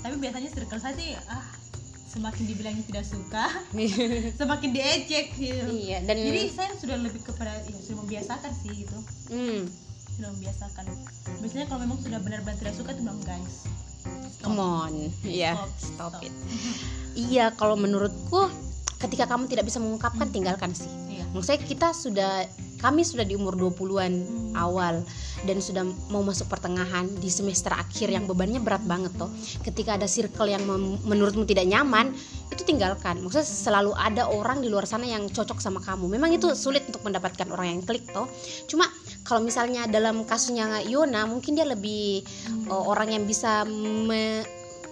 tapi 0.05 0.20
biasanya 0.20 0.52
circle 0.52 0.81
saya 0.81 0.94
sih 1.00 1.17
ah 1.32 1.60
semakin 2.11 2.43
dibilangnya 2.45 2.85
tidak 2.85 3.05
suka 3.07 3.45
semakin 4.41 4.69
diejek 4.75 5.31
gitu 5.35 5.65
iya, 5.71 6.03
dan 6.03 6.19
jadi 6.19 6.51
saya 6.51 6.71
sudah 6.75 6.99
lebih 6.99 7.23
kepada 7.23 7.55
ya 7.62 7.79
sudah 7.79 7.99
membiasakan 8.03 8.51
sih 8.51 8.83
gitu 8.83 8.99
hmm, 9.31 9.71
sudah 10.19 10.29
membiasakan 10.35 10.85
biasanya 11.39 11.67
kalau 11.71 11.81
memang 11.87 11.99
sudah 12.03 12.19
benar-benar 12.19 12.59
tidak 12.59 12.75
suka 12.75 12.91
itu 12.93 13.03
bilang 13.07 13.23
guys 13.23 13.71
come 14.41 14.57
on. 14.57 15.12
Iya, 15.21 15.53
Stop, 15.53 15.71
stop 15.77 16.12
stop. 16.17 16.25
it. 16.25 16.33
Iya, 17.12 17.53
kalau 17.55 17.77
menurutku 17.77 18.49
ketika 18.97 19.29
kamu 19.29 19.45
tidak 19.47 19.69
bisa 19.69 19.77
mengungkapkan 19.77 20.33
tinggalkan 20.33 20.73
sih. 20.73 20.89
iya 21.13 21.29
Maksudnya 21.37 21.61
kita 21.61 21.89
sudah 21.93 22.49
kami 22.81 23.05
sudah 23.05 23.29
di 23.29 23.37
umur 23.37 23.53
20-an 23.55 24.13
Hmm. 24.51 24.56
awal 24.56 25.05
dan 25.49 25.59
sudah 25.61 25.85
mau 26.13 26.21
masuk 26.21 26.49
pertengahan 26.53 27.09
di 27.21 27.33
semester 27.33 27.73
akhir 27.73 28.13
yang 28.13 28.29
bebannya 28.29 28.61
berat 28.61 28.85
banget 28.85 29.13
toh. 29.17 29.33
Ketika 29.65 29.97
ada 29.97 30.05
circle 30.05 30.49
yang 30.49 30.65
menurutmu 31.05 31.49
tidak 31.49 31.65
nyaman, 31.69 32.13
itu 32.51 32.63
tinggalkan. 32.67 33.23
Maksudnya 33.23 33.47
selalu 33.47 33.95
ada 33.97 34.29
orang 34.29 34.61
di 34.61 34.69
luar 34.69 34.85
sana 34.85 35.07
yang 35.07 35.31
cocok 35.31 35.63
sama 35.63 35.81
kamu. 35.81 36.11
Memang 36.11 36.35
itu 36.35 36.51
sulit 36.53 36.85
untuk 36.91 37.01
mendapatkan 37.07 37.49
orang 37.49 37.79
yang 37.79 37.81
klik 37.87 38.05
toh. 38.11 38.29
Cuma 38.67 38.85
kalau 39.25 39.41
misalnya 39.41 39.87
dalam 39.87 40.27
kasusnya 40.27 40.82
Yona, 40.85 41.25
mungkin 41.25 41.56
dia 41.56 41.65
lebih 41.65 42.27
uh, 42.69 42.85
orang 42.85 43.15
yang 43.15 43.25
bisa 43.25 43.65
me- 43.65 44.44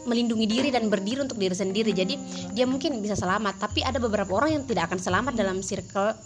melindungi 0.09 0.49
diri 0.49 0.69
dan 0.73 0.89
berdiri 0.89 1.21
untuk 1.21 1.37
diri 1.37 1.53
sendiri. 1.53 1.93
Jadi 1.93 2.15
dia 2.57 2.65
mungkin 2.65 2.97
bisa 3.05 3.19
selamat, 3.19 3.61
tapi 3.61 3.85
ada 3.85 4.01
beberapa 4.01 4.33
orang 4.33 4.57
yang 4.57 4.65
tidak 4.65 4.89
akan 4.89 4.99
selamat 5.03 5.35
dalam 5.37 5.61
circle 5.61 6.17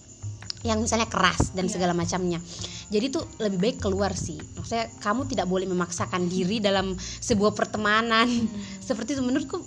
yang 0.62 0.78
misalnya 0.82 1.10
keras 1.10 1.50
dan 1.54 1.66
Iya. 1.66 1.74
segala 1.78 1.92
macamnya. 1.94 2.38
Jadi 2.88 3.06
tuh 3.10 3.24
lebih 3.42 3.58
baik 3.58 3.76
keluar 3.82 4.14
sih. 4.14 4.38
Maksudnya 4.58 4.86
kamu 5.02 5.26
tidak 5.26 5.46
boleh 5.50 5.66
memaksakan 5.66 6.30
diri 6.30 6.62
dalam 6.62 6.94
sebuah 6.98 7.52
pertemanan. 7.54 8.28
Seperti 8.88 9.18
itu 9.18 9.22
menurutku 9.22 9.58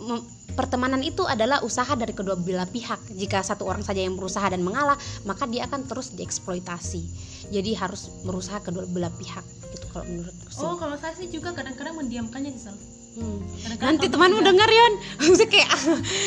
pertemanan 0.56 1.04
itu 1.04 1.28
adalah 1.28 1.60
usaha 1.68 1.90
dari 2.00 2.16
kedua 2.16 2.40
belah 2.40 2.68
pihak. 2.70 3.12
Jika 3.12 3.44
satu 3.44 3.68
orang 3.68 3.84
saja 3.84 4.00
yang 4.00 4.16
berusaha 4.16 4.48
dan 4.48 4.64
mengalah, 4.64 4.96
maka 5.28 5.44
dia 5.46 5.68
akan 5.68 5.84
terus 5.84 6.16
dieksploitasi. 6.16 7.04
Jadi 7.52 7.76
harus 7.76 8.08
berusaha 8.24 8.64
kedua 8.64 8.88
belah 8.88 9.12
pihak. 9.12 9.44
Itu 9.76 9.86
kalau 9.92 10.06
menurutku 10.08 10.48
sih. 10.48 10.64
oh 10.64 10.80
kalau 10.80 10.96
saya 10.96 11.14
sih 11.20 11.28
juga 11.28 11.52
kadang-kadang 11.52 12.00
mendiamkannya 12.00 12.52
sih. 12.56 12.72
Hmm. 13.16 13.40
Kadang-kadang 13.64 13.96
Nanti 13.96 14.06
kalau 14.08 14.14
temanmu 14.16 14.40
dengar 14.44 14.70
Yon. 14.72 14.94
Maksudnya 15.24 15.50
kayak 15.52 15.72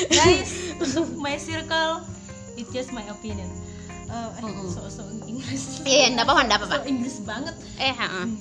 guys 0.08 0.50
my 1.20 1.36
circle 1.36 2.00
it's 2.56 2.72
just 2.72 2.90
my 2.96 3.04
opinion 3.12 3.46
uh, 4.08 4.30
eh, 4.40 4.66
so 4.68 4.80
so 4.88 5.02
English 5.24 5.84
Iya, 5.84 6.12
enggak 6.12 6.24
apa-apa, 6.28 6.42
enggak 6.44 6.58
apa-apa. 6.64 6.76
so 6.80 6.86
English 6.88 7.18
banget 7.24 7.54
eh 7.78 7.92
ha-ha. 7.94 8.24
Hmm. 8.24 8.36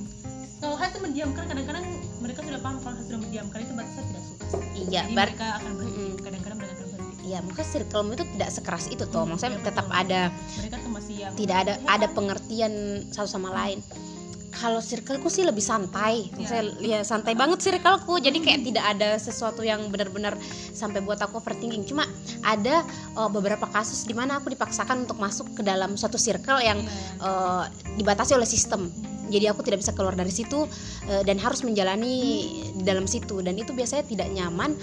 kalau 0.58 0.74
tuh 0.90 1.02
mendiamkan 1.06 1.44
kadang-kadang 1.46 1.86
mereka 2.18 2.40
sudah 2.42 2.60
paham 2.66 2.78
kalau 2.82 2.98
sudah 3.06 3.20
mendiamkan 3.22 3.58
itu 3.62 3.74
berarti 3.78 3.92
saya 3.94 4.06
tidak 4.10 4.24
suka. 4.26 4.46
Iya, 4.74 5.02
jadi 5.06 5.14
mereka 5.14 5.48
akan 5.62 5.72
berhenti 5.78 6.02
Mm-mm. 6.02 6.24
kadang-kadang 6.26 6.58
mereka 6.58 6.74
akan 6.74 6.88
berhenti 6.90 7.26
ya 7.28 7.40
maka 7.44 7.62
circlemu 7.62 8.10
itu 8.16 8.26
tidak 8.40 8.50
sekeras 8.50 8.86
itu 8.88 9.04
toh 9.06 9.22
Hmm, 9.22 9.30
maksudnya 9.36 9.60
iya, 9.60 9.66
tetap 9.68 9.86
betul. 9.86 10.02
ada 10.02 10.22
mereka 10.32 10.76
tuh 10.80 10.92
masih 10.96 11.16
yang 11.20 11.32
tidak 11.36 11.58
ada 11.68 11.74
ya, 11.76 11.88
ada 11.92 12.08
pengertian 12.10 12.74
satu 13.12 13.28
sama 13.28 13.50
lain 13.52 13.80
kalau 14.54 14.80
circleku 14.80 15.28
sih 15.28 15.44
lebih 15.44 15.62
santai. 15.62 16.32
Saya 16.48 16.72
ya 16.80 17.00
santai 17.04 17.36
banget 17.38 17.62
circleku. 17.62 18.18
Jadi 18.18 18.40
kayak 18.42 18.62
tidak 18.66 18.86
ada 18.98 19.10
sesuatu 19.20 19.62
yang 19.62 19.92
benar-benar 19.92 20.34
sampai 20.74 21.04
buat 21.04 21.20
aku 21.22 21.40
overthinking. 21.40 21.86
Cuma 21.86 22.08
ada 22.42 22.82
uh, 23.20 23.30
beberapa 23.30 23.68
kasus 23.70 24.08
di 24.08 24.16
mana 24.16 24.40
aku 24.40 24.52
dipaksakan 24.54 25.06
untuk 25.06 25.20
masuk 25.20 25.52
ke 25.58 25.62
dalam 25.62 25.94
suatu 26.00 26.18
circle 26.18 26.64
yang 26.64 26.80
uh, 27.22 27.68
dibatasi 28.00 28.34
oleh 28.34 28.48
sistem. 28.48 28.90
Jadi 29.28 29.52
aku 29.52 29.60
tidak 29.60 29.84
bisa 29.84 29.92
keluar 29.92 30.16
dari 30.16 30.32
situ 30.32 30.66
uh, 31.12 31.24
dan 31.28 31.36
harus 31.38 31.62
menjalani 31.68 32.16
di 32.80 32.84
dalam 32.84 33.06
situ. 33.06 33.44
Dan 33.44 33.60
itu 33.60 33.76
biasanya 33.76 34.08
tidak 34.08 34.32
nyaman 34.32 34.74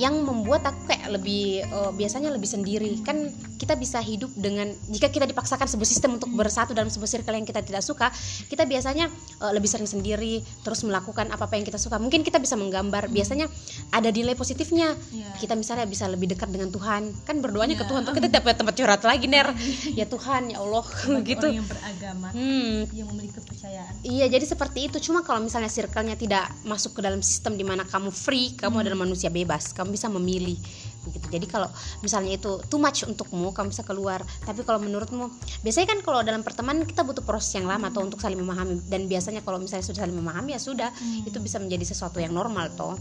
yang 0.00 0.24
membuat 0.24 0.64
aku 0.64 0.88
kayak 0.88 1.20
lebih 1.20 1.68
uh, 1.68 1.92
biasanya 1.92 2.32
lebih 2.32 2.48
sendiri. 2.48 2.96
Kan 3.04 3.28
kita 3.62 3.78
bisa 3.78 4.02
hidup 4.02 4.34
dengan 4.34 4.66
jika 4.90 5.06
kita 5.06 5.30
dipaksakan 5.30 5.70
sebuah 5.70 5.86
sistem 5.86 6.18
untuk 6.18 6.34
bersatu 6.34 6.74
dalam 6.74 6.90
sebuah 6.90 7.06
circle 7.06 7.38
yang 7.38 7.46
kita 7.46 7.62
tidak 7.62 7.86
suka 7.86 8.10
kita 8.50 8.66
biasanya 8.66 9.06
uh, 9.38 9.54
lebih 9.54 9.70
sering 9.70 9.86
sendiri 9.86 10.42
terus 10.66 10.82
melakukan 10.82 11.30
apa 11.30 11.46
apa 11.46 11.54
yang 11.54 11.68
kita 11.68 11.78
suka. 11.78 12.00
Mungkin 12.02 12.26
kita 12.26 12.42
bisa 12.42 12.58
menggambar 12.58 13.12
biasanya 13.12 13.46
ada 13.94 14.08
nilai 14.10 14.34
positifnya. 14.34 14.94
Iya. 15.12 15.28
kita 15.36 15.52
misalnya 15.58 15.84
bisa 15.84 16.08
lebih 16.08 16.32
dekat 16.32 16.48
dengan 16.48 16.72
Tuhan. 16.72 17.12
Kan 17.28 17.44
berdoanya 17.44 17.76
ke 17.76 17.84
Iya. 17.84 17.90
Tuhan 17.92 18.02
tuh 18.08 18.14
kita 18.16 18.28
dapat 18.32 18.54
tempat 18.56 18.74
curhat 18.78 19.02
lagi 19.04 19.26
ner. 19.28 19.52
Ya 19.92 20.08
Tuhan 20.08 20.48
ya 20.48 20.64
Allah 20.64 20.86
Bagi 20.88 21.28
gitu. 21.36 21.44
orang 21.44 21.58
yang 21.60 21.68
beragama 21.68 22.28
hmm. 22.32 22.78
yang 22.96 23.06
memiliki 23.12 23.34
kepercayaan. 23.36 23.92
Iya, 24.00 24.26
jadi 24.32 24.44
seperti 24.48 24.88
itu. 24.88 24.96
Cuma 25.04 25.20
kalau 25.20 25.44
misalnya 25.44 25.68
circle-nya 25.68 26.16
tidak 26.16 26.48
masuk 26.64 26.96
ke 26.96 27.00
dalam 27.04 27.20
sistem 27.20 27.60
di 27.60 27.66
mana 27.66 27.84
kamu 27.84 28.08
free, 28.08 28.56
kamu 28.56 28.86
adalah 28.86 28.98
manusia 29.04 29.28
bebas, 29.28 29.76
kamu 29.76 29.92
bisa 29.92 30.08
memilih. 30.08 30.56
Begitu. 31.02 31.26
Jadi 31.32 31.46
kalau 31.46 31.66
misalnya 31.98 32.32
itu 32.32 32.62
too 32.66 32.78
much 32.78 33.02
untukmu, 33.02 33.50
kamu 33.50 33.70
bisa 33.70 33.82
keluar. 33.82 34.20
Tapi 34.42 34.62
kalau 34.62 34.78
menurutmu, 34.78 35.30
biasanya 35.60 35.90
kan 35.90 35.98
kalau 36.00 36.22
dalam 36.22 36.40
pertemanan 36.40 36.86
kita 36.86 37.02
butuh 37.02 37.22
proses 37.22 37.50
yang 37.54 37.66
lama 37.66 37.90
atau 37.90 38.02
untuk 38.02 38.18
saling 38.18 38.38
memahami. 38.38 38.78
Dan 38.86 39.06
biasanya 39.06 39.42
kalau 39.42 39.58
misalnya 39.58 39.82
sudah 39.82 40.06
saling 40.06 40.14
memahami 40.14 40.54
ya 40.54 40.60
sudah, 40.60 40.90
Hmm. 40.92 41.26
itu 41.26 41.38
bisa 41.38 41.58
menjadi 41.58 41.82
sesuatu 41.84 42.18
yang 42.18 42.30
normal 42.30 42.70
toh. 42.72 42.94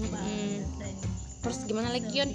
dan 0.00 0.30
Terus 1.40 1.56
gimana 1.64 1.88
lagi 1.90 2.08
Yon? 2.10 2.30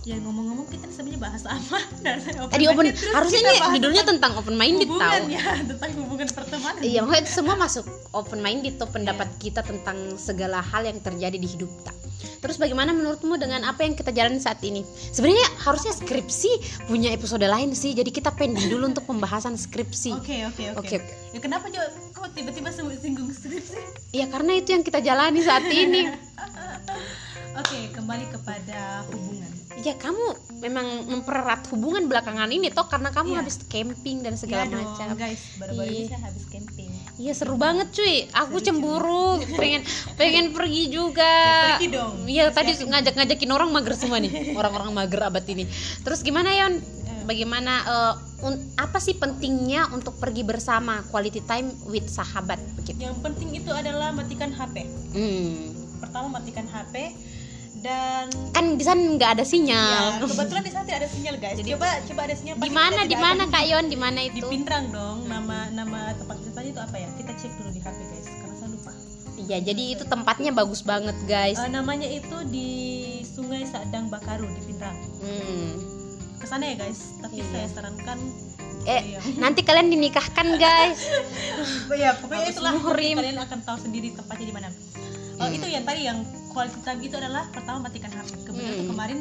ya 0.00 0.16
ngomong-ngomong 0.16 0.64
kita 0.72 0.88
sebenarnya 0.88 1.20
bahas 1.20 1.44
apa 1.44 1.76
dan 2.04 2.24
Tadi 2.24 2.64
open, 2.72 2.88
minded, 2.88 2.96
harusnya 3.12 3.40
ini 3.44 3.76
judulnya 3.76 4.04
tentang 4.08 4.32
open 4.40 4.56
minded 4.56 4.88
hubungan 4.88 5.28
tahu. 5.28 5.36
ya 5.36 5.44
tentang 5.76 5.90
hubungan 6.00 6.28
pertemanan 6.32 6.80
Iya, 6.80 7.00
makanya 7.04 7.22
itu 7.28 7.32
semua 7.36 7.54
masuk 7.54 7.84
open 8.10 8.40
minded 8.40 8.80
tuh 8.80 8.88
pendapat 8.88 9.28
kita 9.36 9.60
tentang 9.60 10.16
segala 10.16 10.64
hal 10.64 10.88
yang 10.88 10.96
terjadi 10.98 11.36
di 11.36 11.44
hidup 11.44 11.68
kita. 11.68 11.92
Terus 12.38 12.56
bagaimana 12.56 12.90
menurutmu 12.90 13.36
dengan 13.36 13.62
apa 13.62 13.82
yang 13.82 13.92
kita 13.92 14.10
jalani 14.10 14.36
saat 14.36 14.60
ini? 14.60 14.82
Sebenarnya 14.86 15.44
harusnya 15.60 15.92
skripsi 15.92 16.50
punya 16.86 17.10
episode 17.10 17.42
lain 17.42 17.72
sih. 17.72 17.92
Jadi 17.92 18.08
kita 18.08 18.30
pending 18.30 18.68
dulu 18.68 18.88
untuk 18.88 19.04
pembahasan 19.04 19.54
skripsi. 19.54 20.12
oke 20.12 20.36
oke 20.46 20.64
oke 20.76 20.96
ya 21.30 21.38
kenapa 21.38 21.68
Jo 21.68 21.80
kok 22.10 22.32
tiba-tiba 22.32 22.68
sing- 22.68 22.90
singgung 22.96 23.30
skripsi 23.30 23.78
Ya 24.10 24.26
karena 24.26 24.54
itu 24.54 24.70
yang 24.70 24.82
kita 24.82 24.98
jalani 24.98 25.40
saat 25.40 25.64
ini. 25.66 26.10
oke 27.60 27.78
kembali 27.92 28.26
kepada 28.30 29.04
hubungan 29.08 29.50
Ya 29.80 29.94
kamu 29.94 30.36
memang 30.60 30.86
mempererat 31.06 31.64
hubungan 31.68 32.04
belakangan 32.04 32.46
ini 32.46 32.68
toh 32.68 32.84
karena 32.84 33.08
kamu 33.08 33.32
Iya. 33.32 33.38
habis 33.38 33.56
camping 33.64 34.20
dan 34.20 34.34
segala 34.34 34.62
Iya 34.62 34.70
dong, 34.70 34.84
macam. 34.86 35.06
guys 35.16 35.40
baru-baru 35.56 35.88
ini 35.88 35.98
Iya. 35.98 36.08
saya 36.10 36.20
habis 36.22 36.44
camping 36.46 36.88
Iya 37.16 37.32
seru 37.34 37.52
banget 37.54 37.92
cuy. 37.92 38.24
Aku 38.30 38.56
Seru, 38.56 38.66
cemburu, 38.66 39.28
pengen 39.54 39.84
pengen 40.14 40.46
pergi 40.50 40.88
juga. 40.88 41.28
pergi 41.70 41.88
dong 41.90 42.24
Iya 42.24 42.48
tadi 42.48 42.72
ngajak-ngajakin 42.78 43.50
orang 43.50 43.68
mager 43.70 43.92
semua 43.94 44.16
nih 44.16 44.32
orang-orang 44.54 44.88
mager 44.90 45.20
abad 45.22 45.44
ini. 45.44 45.68
Terus 46.00 46.20
gimana 46.20 46.48
Yon? 46.50 46.80
Bagaimana 47.22 47.72
eh, 47.82 48.14
un- 48.42 48.60
apa 48.74 48.96
sih 48.96 49.12
pentingnya 49.14 49.88
untuk 49.90 50.16
pergi 50.16 50.42
bersama 50.42 51.04
quality 51.06 51.40
time 51.42 51.68
with 51.86 52.04
sahabat 52.06 52.56
begitu? 52.74 52.96
yang 52.98 53.16
penting 53.16 53.52
itu 53.54 53.68
adalah 53.70 54.10
matikan 54.10 54.48
HP 54.48 54.88
Hmm. 55.12 55.76
pertama 56.00 56.26
matikan 56.34 56.64
HP 56.66 57.12
dan 57.80 58.28
Kan 58.52 58.76
di 58.76 58.84
sana 58.84 59.00
nggak 59.00 59.30
ada 59.34 59.40
ya, 59.40 59.48
sinyal. 59.48 60.04
kebetulan 60.22 60.62
di 60.62 60.70
sana 60.70 60.84
tidak 60.84 60.98
ada 61.00 61.08
sinyal 61.08 61.36
guys 61.36 61.56
Jadi- 61.56 61.70
coba 61.72 61.88
coba 62.04 62.20
ada 62.22 62.34
sinyal 62.34 62.54
Di 62.56 62.70
mana 62.70 63.00
di 63.04 63.16
mana 63.16 63.42
Kak 63.46 63.64
Yon? 63.66 63.84
Di 63.86 63.96
mana 63.96 64.18
di 64.20 64.28
itu? 64.34 64.46
Pindrang 64.46 64.86
dong 64.88 65.18
nama 65.24 65.68
nama 65.70 66.12
tempat 66.12 66.36
wisatanya 66.38 66.70
itu 66.70 66.80
apa 66.80 66.96
ya 66.96 67.08
kita 67.16 67.32
cek 67.34 67.52
dulu 67.56 67.70
di 67.70 67.80
HP 67.80 67.98
guys 68.06 68.26
karena 68.30 68.54
saya 68.54 68.68
lupa 68.70 68.92
Iya 69.40 69.58
jadi 69.62 69.82
itu 69.90 70.04
tempatnya 70.04 70.50
bagus 70.52 70.80
banget 70.80 71.16
guys. 71.24 71.56
Eh, 71.56 71.68
namanya 71.68 72.06
itu 72.06 72.36
di 72.46 72.68
Sungai 73.24 73.64
Sadang 73.64 74.06
Bakaru 74.06 74.46
di 74.46 74.60
Pindrang 74.62 74.98
Hmm. 75.18 75.72
ke 76.36 76.46
sana 76.46 76.64
ya 76.66 76.76
guys 76.78 77.16
tapi 77.18 77.40
Iya. 77.40 77.48
saya 77.48 77.66
sarankan 77.70 78.18
Eh 78.82 79.02
iya. 79.06 79.20
nanti 79.36 79.60
kalian 79.60 79.88
dinikahkan 79.88 80.56
guys. 80.56 81.00
Ya 81.92 82.16
pokoknya 82.16 82.48
Habis 82.48 82.56
itulah 82.56 82.72
kalian 82.80 83.36
akan 83.38 83.58
tahu 83.60 83.76
sendiri 83.78 84.12
tempatnya 84.12 84.46
di 84.46 84.54
mana 84.54 84.68
Oh, 85.40 85.48
Hmm. 85.48 85.56
itu 85.56 85.66
yang 85.66 85.82
tadi 85.82 86.00
yang 86.04 86.18
quality 86.46 86.78
time 86.80 87.00
itu 87.00 87.16
adalah 87.16 87.48
pertama 87.48 87.88
matikan 87.88 88.10
HP 88.10 88.44
kebetulan 88.44 88.76
Hmm. 88.78 88.88
kemarin 88.88 89.18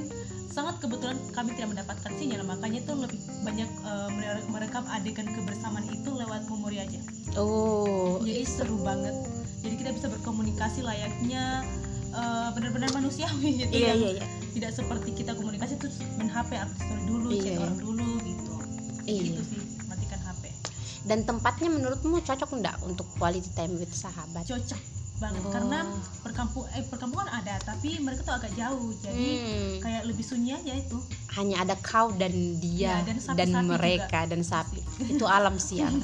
sangat 0.49 0.75
kebetulan 0.77 1.15
kami 1.31 1.53
tidak 1.53 1.69
mendapatkan 1.71 2.11
sinyal 2.11 2.43
makanya 2.43 2.83
tuh 2.83 2.97
lebih 2.97 3.15
banyak 3.39 3.69
mere- 4.11 4.43
merekam 4.49 4.83
adegan 4.89 5.29
kebersamaan 5.29 5.87
itu 5.87 6.09
lewat 6.11 6.43
memori 6.45 6.81
aja 6.81 6.99
Oh. 7.33 8.19
jadi 8.19 8.43
seru 8.43 8.81
banget 8.81 9.15
jadi 9.59 9.75
kita 9.77 9.89
bisa 9.93 10.07
berkomunikasi 10.09 10.81
layaknya 10.81 11.63
eh, 12.09 12.47
benar-benar 12.51 12.89
manusiawi 12.91 13.49
gitu 13.61 13.71
Iya 13.71 13.87
yang 13.87 13.99
iya 14.01 14.09
iya. 14.17 14.25
tidak 14.51 14.71
seperti 14.73 15.13
kita 15.13 15.31
komunikasi 15.31 15.77
terus 15.77 15.95
main 16.17 16.27
HP 16.27 16.51
story 16.75 17.03
dulu 17.05 17.27
Iya, 17.29 17.39
chat 17.39 17.47
iya. 17.47 17.59
orang 17.61 17.77
dulu 17.79 18.07
gitu 18.19 18.53
Iya. 19.05 19.21
gitu 19.29 19.41
sih 19.45 19.59
matikan 19.85 20.19
HP 20.19 20.43
Dan 21.01 21.19
tempatnya 21.23 21.69
menurutmu 21.69 22.19
cocok 22.19 22.49
enggak 22.51 22.75
untuk 22.81 23.07
quality 23.15 23.47
time 23.53 23.77
with 23.77 23.93
sahabat? 23.93 24.43
cocok 24.43 24.81
banget 25.19 25.39
Oh. 25.39 25.51
karena 25.51 25.79
perkampung 26.19 26.63
eh 26.69 26.81
perkampungan 26.81 27.27
ada 27.29 27.59
tapi 27.59 27.99
mereka 27.99 28.23
tuh 28.23 28.33
agak 28.33 28.51
jauh 28.53 28.89
jadi 28.97 29.27
Hmm, 29.35 29.71
kayak 29.79 30.03
lebih 30.05 30.23
sunyi 30.23 30.51
aja 30.51 30.73
itu 30.73 30.97
hanya 31.33 31.61
ada 31.61 31.75
kau 31.77 32.09
dan 32.13 32.31
dia 32.57 32.95
Ya, 32.95 33.03
dan 33.03 33.19
dan, 33.35 33.51
sapi-sapi 33.51 33.67
mereka 33.69 34.19
dan 34.25 34.41
sapi. 34.41 34.79
Itu 35.05 35.25
alam 35.25 35.55
sih 35.55 35.79
alam. 35.85 35.99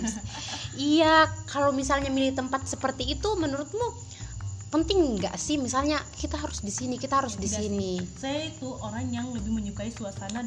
iya, 0.76 1.16
kalau 1.46 1.72
misalnya 1.72 2.08
milih 2.08 2.32
tempat 2.34 2.64
seperti 2.66 3.10
itu 3.10 3.30
menurutmu 3.34 3.88
penting 4.68 5.16
nggak 5.18 5.36
sih? 5.36 5.56
Misalnya 5.56 6.04
kita 6.14 6.36
harus 6.36 6.60
di 6.60 6.70
sini, 6.70 6.96
kita 6.96 7.16
harus 7.18 7.36
di 7.36 7.48
sini. 7.48 8.04
saya 8.14 8.46
itu 8.46 8.68
orang 8.78 9.08
yang 9.10 9.32
lebih 9.32 9.50
menyukai 9.50 9.88
suasana 9.90 10.44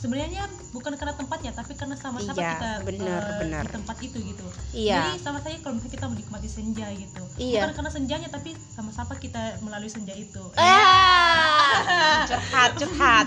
sebenarnya 0.00 0.42
bukan 0.70 0.96
karena 0.96 1.12
tempatnya 1.12 1.52
tapi 1.52 1.76
karena 1.76 1.92
sama-sama 1.92 2.32
Iya, 2.34 2.56
kita 2.56 2.70
benar, 2.82 3.20
eh, 3.22 3.36
benar. 3.38 3.62
di 3.62 3.68
tempat 3.70 3.96
itu 4.00 4.16
gitu 4.18 4.46
Iya. 4.72 4.96
jadi 4.96 5.20
sama 5.20 5.38
saya 5.38 5.60
kalau 5.60 5.76
misalnya 5.76 5.92
kita 5.92 6.06
menikmati 6.08 6.48
senja 6.48 6.86
gitu 6.90 7.22
Iya. 7.36 7.60
bukan 7.60 7.70
karena 7.76 7.90
senjanya 7.92 8.28
tapi 8.28 8.50
sama-sama 8.66 9.12
kita 9.14 9.60
melalui 9.60 9.92
senja 9.92 10.16
itu 10.16 10.40
Ah, 10.56 12.24
curhat, 12.28 12.70
curhat. 12.74 13.26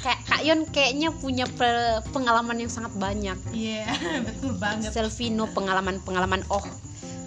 Kayak 0.00 0.20
Kak 0.24 0.40
Yon 0.42 0.60
kayaknya 0.66 1.08
punya 1.12 1.44
pe- 1.46 2.00
pengalaman 2.10 2.56
yang 2.56 2.70
sangat 2.70 2.96
banyak. 2.96 3.36
iya 3.52 3.84
betul 4.26 4.56
banget 4.56 4.90
Selvino 4.90 5.44
pengalaman-pengalaman 5.50 6.40
oh. 6.48 6.64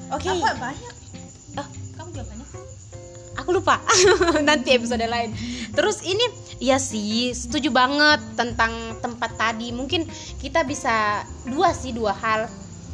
Oke. 0.09 0.25
apa 0.27 0.49
banyak 0.57 0.93
aku 3.49 3.65
lupa. 3.65 3.81
Nanti 4.45 4.77
episode 4.77 5.01
lain. 5.01 5.33
Terus 5.73 6.05
ini 6.05 6.21
ya 6.61 6.77
sih 6.77 7.33
setuju 7.33 7.73
banget 7.73 8.21
tentang 8.37 8.93
tempat 9.01 9.33
tadi. 9.33 9.73
Mungkin 9.73 10.05
kita 10.37 10.61
bisa 10.69 11.25
dua 11.49 11.73
sih 11.73 11.89
dua 11.89 12.13
hal. 12.13 12.45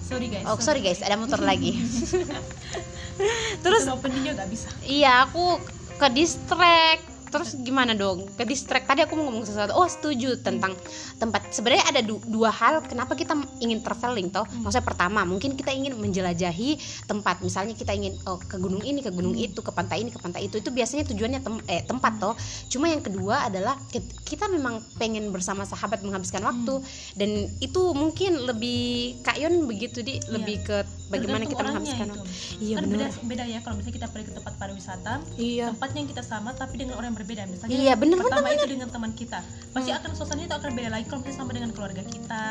Sorry 0.07 0.31
guys. 0.31 0.47
Oh 0.47 0.55
sorry 0.63 0.79
guys. 0.79 1.03
Ada 1.03 1.19
motor 1.19 1.43
lagi. 1.43 1.75
Terus 3.63 3.83
Terus 3.83 3.91
openingnya 3.91 4.39
nggak 4.39 4.47
bisa. 4.47 4.71
iya 4.87 5.27
aku 5.27 5.59
ke 5.99 6.07
distract 6.15 7.03
terus 7.35 7.59
gimana 7.59 7.91
dong? 7.91 8.23
Ke 8.33 8.43
distract. 8.43 8.85
Tadi 8.85 9.03
aku 9.03 9.13
mau 9.13 9.27
ngomong 9.27 9.43
sesuatu. 9.43 9.75
Oh 9.75 9.83
setuju 9.85 10.39
tentang 10.39 10.71
tempat. 11.15 11.51
Sebenarnya 11.51 11.85
ada 11.85 12.01
du- 12.01 12.23
dua 12.25 12.49
hal 12.49 12.79
kenapa 12.81 13.13
kita 13.13 13.33
ingin 13.59 13.79
traveling 13.79 14.31
toh? 14.31 14.43
Hmm. 14.45 14.63
maksudnya 14.63 14.85
pertama 14.85 15.21
mungkin 15.23 15.53
kita 15.53 15.69
ingin 15.69 15.95
menjelajahi 15.95 16.79
tempat. 17.03 17.41
Misalnya 17.41 17.73
kita 17.73 17.91
ingin 17.91 18.15
oh, 18.23 18.37
ke 18.37 18.55
gunung 18.55 18.81
ini 18.81 18.99
ke 18.99 19.11
gunung 19.11 19.33
Hmm. 19.33 19.45
itu 19.45 19.59
ke 19.59 19.69
pantai 19.69 20.01
ini 20.01 20.09
ke 20.09 20.19
pantai 20.19 20.47
itu. 20.47 20.57
Itu 20.57 20.71
biasanya 20.71 21.03
tujuannya 21.05 21.39
tem- 21.41 21.65
eh, 21.67 21.83
tempat 21.83 22.13
toh. 22.17 22.33
Cuma 22.67 22.87
yang 22.87 23.01
kedua 23.01 23.45
adalah 23.45 23.75
kit- 23.89 24.15
kita 24.23 24.47
memang 24.47 24.79
pengen 24.95 25.29
bersama 25.29 25.63
sahabat 25.63 25.99
menghabiskan 26.01 26.39
Hmm. 26.39 26.49
waktu. 26.53 26.75
Dan 27.13 27.29
itu 27.59 27.81
mungkin 27.91 28.39
lebih 28.39 28.83
Kak 29.19 29.35
Yon 29.35 29.65
begitu 29.65 29.99
di? 29.99 30.21
Lebih 30.25 30.63
ke 30.63 30.77
bagaimana 31.05 31.43
Tergantung 31.43 31.51
kita 31.51 31.63
menghabiskan 31.63 32.07
waktu. 32.09 32.29
Iya 32.55 32.75
kan 32.75 32.83
beda 32.85 32.95
benar. 32.95 33.11
beda 33.25 33.43
ya 33.45 33.59
kalau 33.59 33.75
misalnya 33.75 33.95
kita 33.95 34.07
pergi 34.07 34.25
ke 34.25 34.33
tempat 34.33 34.53
pariwisata 34.55 35.13
iya. 35.35 35.65
tempatnya 35.69 35.99
yang 36.01 36.09
kita 36.09 36.23
sama 36.23 36.49
tapi 36.51 36.75
dengan 36.77 36.95
orang 36.95 37.11
yang 37.11 37.17
berbeda 37.17 37.24
misalnya 37.25 37.73
Iya, 37.73 37.93
bener, 37.97 38.17
pertama 38.21 38.47
bener, 38.47 38.61
itu 38.61 38.67
dengan 38.69 38.89
teman 38.93 39.11
kita 39.11 39.39
pasti 39.73 39.89
Hmm. 39.89 39.99
akan 39.99 40.09
suasananya 40.13 40.47
itu 40.47 40.55
akan 40.55 40.71
beda 40.71 40.89
lagi 40.93 41.05
kalau 41.09 41.19
misalnya 41.19 41.37
sama 41.41 41.51
dengan 41.51 41.71
keluarga 41.73 42.01
kita 42.05 42.45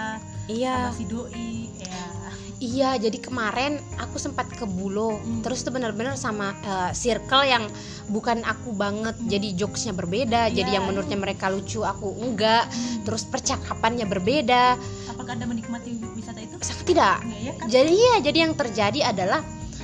iya. 0.51 0.75
sama 0.77 0.91
si 0.93 1.05
doi 1.07 1.51
ya. 1.79 2.03
Iya, 2.55 2.97
jadi 2.97 3.19
kemarin 3.19 3.77
aku 3.99 4.17
sempat 4.17 4.47
ke 4.49 4.63
Bulo, 4.65 5.19
Hmm. 5.19 5.43
terus 5.43 5.61
itu 5.61 5.71
benar-benar 5.71 6.15
sama 6.15 6.55
eh, 6.55 6.93
circle 6.93 7.45
yang 7.45 7.67
bukan 8.09 8.41
aku 8.41 8.73
banget, 8.73 9.19
jadi 9.27 9.49
jokesnya 9.55 9.93
berbeda, 9.93 10.49
jadi 10.49 10.71
Iya, 10.71 10.77
yang 10.81 10.85
menurutnya 10.87 11.19
mereka 11.19 11.51
lucu 11.51 11.83
aku 11.83 12.15
enggak, 12.15 12.71
terus 13.03 13.27
percakapannya 13.27 14.07
berbeda, 14.07 14.79
apakah 15.11 15.35
anda 15.35 15.45
menikmati 15.45 15.99
wisata 16.15 16.41
itu? 16.41 16.55
Sangat 16.63 16.87
tidak. 16.87 17.17
enggak 17.21 17.41
ya 17.43 17.53
kan? 17.59 17.67
Jadi 17.69 17.95
ya, 17.97 18.15
jadi 18.23 18.39
yang 18.49 18.53
terjadi 18.55 19.01
adalah 19.13 19.41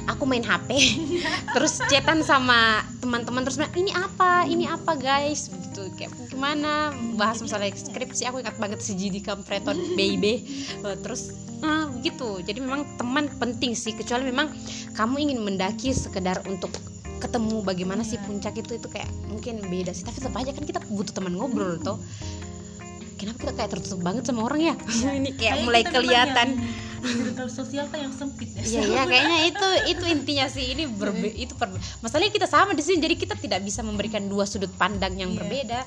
aku 0.09 0.25
main 0.25 0.41
HP, 0.41 0.71
terus 1.55 1.81
chatan 1.89 2.25
sama 2.25 2.81
teman-teman 3.01 3.45
terus 3.45 3.61
bilang 3.61 3.75
ini 3.77 3.93
apa, 3.93 4.45
ini 4.47 4.65
apa 4.65 4.97
guys, 4.97 5.51
begitu. 5.51 5.89
Kayak 5.97 6.13
gimana? 6.29 6.93
Bahas 7.17 7.41
masalah 7.41 7.69
skripsi 7.69 8.29
aku 8.29 8.41
ingat 8.41 8.57
banget 8.57 8.81
si 8.81 8.97
Jidi 8.97 9.21
Kampreton 9.21 9.77
baby, 9.99 10.45
Eh, 10.81 10.97
terus 11.05 11.33
ah 11.61 11.89
begitu. 11.93 12.41
Jadi 12.41 12.65
memang 12.65 12.85
teman 12.97 13.29
penting 13.37 13.77
sih, 13.77 13.93
kecuali 13.93 14.29
memang 14.29 14.49
kamu 14.97 15.29
ingin 15.29 15.39
mendaki 15.45 15.93
sekedar 15.93 16.41
untuk 16.49 16.73
ketemu 17.21 17.61
bagaimana 17.61 18.01
sih 18.01 18.17
Iya. 18.17 18.25
puncak 18.25 18.55
itu 18.57 18.81
itu 18.81 18.89
kayak 18.89 19.11
mungkin 19.29 19.61
beda 19.69 19.93
sih. 19.93 20.09
Tapi 20.09 20.17
tetap 20.25 20.35
aja 20.41 20.51
kan 20.57 20.65
kita 20.65 20.81
butuh 20.89 21.13
teman 21.13 21.37
ngobrol 21.37 21.77
toh. 21.77 22.01
Kenapa 23.21 23.37
kita 23.45 23.53
kayak 23.53 23.71
tertutup 23.77 24.01
banget 24.01 24.25
sama 24.25 24.49
orang 24.49 24.73
ya? 24.73 24.75
Ini 25.21 25.37
kayak 25.37 25.57
mulai 25.69 25.85
kelihatan 25.85 26.57
yang 26.57 26.70
sosial 27.71 27.87
tuh 27.87 28.01
yang 28.03 28.11
sempit 28.11 28.51
ya. 28.51 28.63
Iya 28.67 28.81
iya 28.83 29.03
kayaknya 29.07 29.39
itu 29.47 29.67
itu 29.95 30.05
intinya 30.11 30.47
sih. 30.51 30.75
Ini 30.75 30.91
berbe 30.91 31.31
itu 31.31 31.55
per 31.55 31.71
masalahnya 32.03 32.35
kita 32.35 32.51
sama 32.51 32.75
di 32.75 32.83
sini 32.83 32.99
jadi 32.99 33.15
kita 33.15 33.39
tidak 33.39 33.63
bisa 33.63 33.87
memberikan 33.87 34.27
dua 34.27 34.43
sudut 34.43 34.75
pandang 34.75 35.15
yang 35.15 35.31
Iya. 35.31 35.39
berbeda 35.39 35.81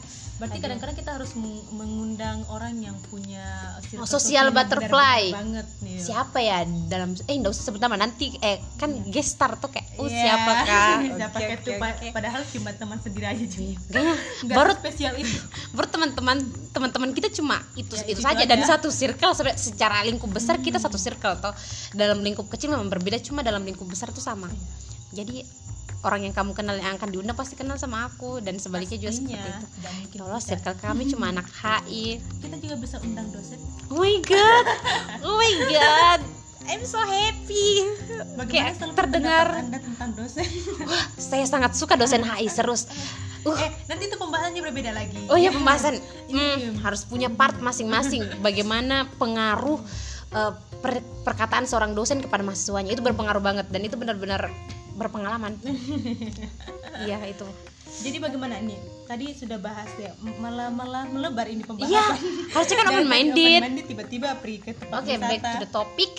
berarti 0.44 0.60
kadang-kadang 0.60 0.92
kita 0.94 1.12
harus 1.14 1.32
meng- 1.34 1.64
mengundang 1.72 2.44
orang 2.48 2.76
yang 2.78 3.00
punya 3.04 3.48
Oh, 3.94 4.04
social 4.06 4.46
yang 4.46 4.52
butterfly. 4.52 5.32
banget 5.32 5.64
nih. 5.80 6.02
Siapa 6.02 6.36
ya 6.38 6.60
dalam 6.84 7.16
eh 7.16 7.32
nggak 7.34 7.48
usah 7.48 7.64
sebut 7.64 7.80
nama 7.80 7.96
nanti 7.96 8.36
eh 8.38 8.60
kan 8.76 8.92
guest 9.06 9.34
star 9.34 9.56
tuh 9.56 9.70
kayak 9.70 9.88
oh 9.96 10.04
Iya. 10.04 10.20
siapa 10.20 10.52
kak? 10.60 10.98
Siapa 11.16 11.38
pa- 11.80 11.96
oke. 11.96 12.08
padahal 12.12 12.42
cuma 12.46 12.70
teman 12.74 12.98
sendiri 12.98 13.24
aja 13.26 13.46
cuy 13.46 13.72
Nggak 14.44 14.52
baru 14.52 14.72
spesial 14.76 15.14
itu. 15.16 15.32
baru 15.78 15.88
teman-teman 15.88 16.38
teman-teman 16.70 17.10
kita 17.12 17.32
cuma 17.32 17.64
itu 17.74 17.94
Ya, 17.94 18.04
itu 18.04 18.20
itu 18.20 18.22
saja. 18.22 18.36
aja. 18.38 18.46
dan 18.46 18.60
satu 18.62 18.90
circle 18.90 19.32
sebenarnya 19.32 19.62
secara 19.62 20.04
lingkup 20.04 20.28
besar 20.28 20.58
kita 20.58 20.76
satu 20.76 20.98
circle 20.98 21.40
toh. 21.40 21.56
Dalam 21.94 22.20
lingkup 22.20 22.50
kecil 22.50 22.68
memang 22.70 22.90
berbeda 22.90 23.16
cuma 23.22 23.40
dalam 23.40 23.62
lingkup 23.62 23.86
besar 23.86 24.10
itu 24.10 24.20
sama. 24.20 24.52
Jadi 25.10 25.46
orang 26.04 26.28
yang 26.28 26.36
kamu 26.36 26.52
kenal 26.52 26.76
yang 26.76 27.00
akan 27.00 27.10
diundang 27.10 27.36
pasti 27.36 27.56
kenal 27.56 27.80
sama 27.80 28.12
aku 28.12 28.44
dan 28.44 28.60
sebaliknya 28.60 29.00
juga 29.00 29.12
Pastinya, 29.16 29.40
seperti 29.40 30.00
itu. 30.04 30.16
Ya 30.20 30.22
Allah 30.28 30.42
circle 30.44 30.76
kami 30.78 31.04
cuma 31.08 31.26
anak 31.32 31.48
HI 31.64 32.20
kita 32.44 32.56
juga 32.60 32.76
bisa 32.76 33.00
undang 33.00 33.28
dosen. 33.32 33.60
Oh 33.88 34.04
my 34.04 34.16
god. 34.24 34.66
Oh 35.24 35.36
my 35.40 35.54
god. 35.72 36.22
I'm 36.64 36.84
so 36.88 36.96
happy. 37.00 37.84
Bagaimana 38.40 38.48
Kayak 38.48 38.96
terdengar. 38.96 39.48
anda 39.52 39.80
tentang 39.84 40.16
dosen? 40.16 40.48
Wah, 40.88 41.06
saya 41.20 41.44
sangat 41.44 41.76
suka 41.76 41.96
dosen 41.96 42.24
HI 42.24 42.48
serius 42.48 42.88
uh. 43.48 43.56
Eh 43.60 43.72
nanti 43.88 44.08
itu 44.08 44.16
pembahasannya 44.16 44.62
berbeda 44.64 44.92
lagi. 44.92 45.20
Oh 45.32 45.40
ya 45.40 45.52
pembahasan. 45.52 46.00
Hmm, 46.34 46.82
harus 46.82 47.06
punya 47.06 47.30
part 47.30 47.62
masing-masing. 47.62 48.42
Bagaimana 48.42 49.06
pengaruh 49.22 49.78
eh, 50.34 50.52
per- 50.82 51.06
perkataan 51.22 51.64
seorang 51.70 51.94
dosen 51.94 52.20
kepada 52.20 52.42
mahasiswanya. 52.42 52.92
Itu 52.92 53.06
berpengaruh 53.06 53.44
banget 53.44 53.70
dan 53.70 53.86
itu 53.86 53.94
benar-benar 53.96 54.50
berpengalaman. 54.94 55.58
Iya 56.96 57.18
itu. 57.26 57.46
jadi 58.00 58.18
bagaimana 58.18 58.58
nih 58.58 58.78
tadi 59.06 59.34
sudah 59.34 59.58
bahas 59.58 59.86
ya 59.96 60.10
malah 60.38 60.70
malah 60.70 61.06
melebar 61.06 61.46
ini 61.46 61.62
pembahasan 61.62 61.90
Iya, 61.90 62.06
harusnya 62.50 62.76
kan 62.76 62.88
open 62.92 63.06
minded. 63.08 63.60
open 63.60 63.66
minded 63.68 63.86
tiba-tiba 63.86 64.28
pergi 64.36 64.58
ke 64.60 64.72
tempat 64.74 64.98
Oke, 65.00 65.14
back 65.16 65.42
to 65.42 65.58
the 65.60 65.70
topic. 65.70 66.12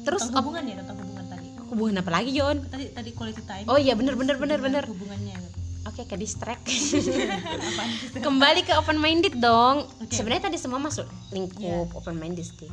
Terus 0.00 0.22
tentang 0.24 0.42
hubungan 0.42 0.62
ya 0.64 0.74
tentang 0.76 0.96
hubungan 0.96 1.24
tadi 1.26 1.48
hubungan 1.66 1.94
apa 1.98 2.10
lagi, 2.12 2.30
Yon? 2.32 2.56
tadi 2.64 2.84
tadi 2.90 3.10
quality 3.12 3.42
time 3.44 3.66
Oh 3.66 3.76
iya, 3.76 3.94
bener, 3.94 4.14
bener, 4.14 4.36
bener, 4.36 4.58
Hubungan- 4.58 4.82
bener. 4.82 4.84
hubungannya. 4.86 5.36
Oke, 5.82 6.02
ke 6.04 6.14
distract. 6.14 6.66
Kembali 8.26 8.60
ke 8.62 8.72
open 8.74 8.96
minded 8.96 9.34
dong. 9.36 9.86
Oke. 9.98 10.12
Sebenarnya 10.12 10.46
tadi 10.46 10.56
semua 10.56 10.78
masuk 10.78 11.04
lingkup 11.30 11.90
open 11.94 12.16
minded 12.16 12.44
sih. 12.44 12.68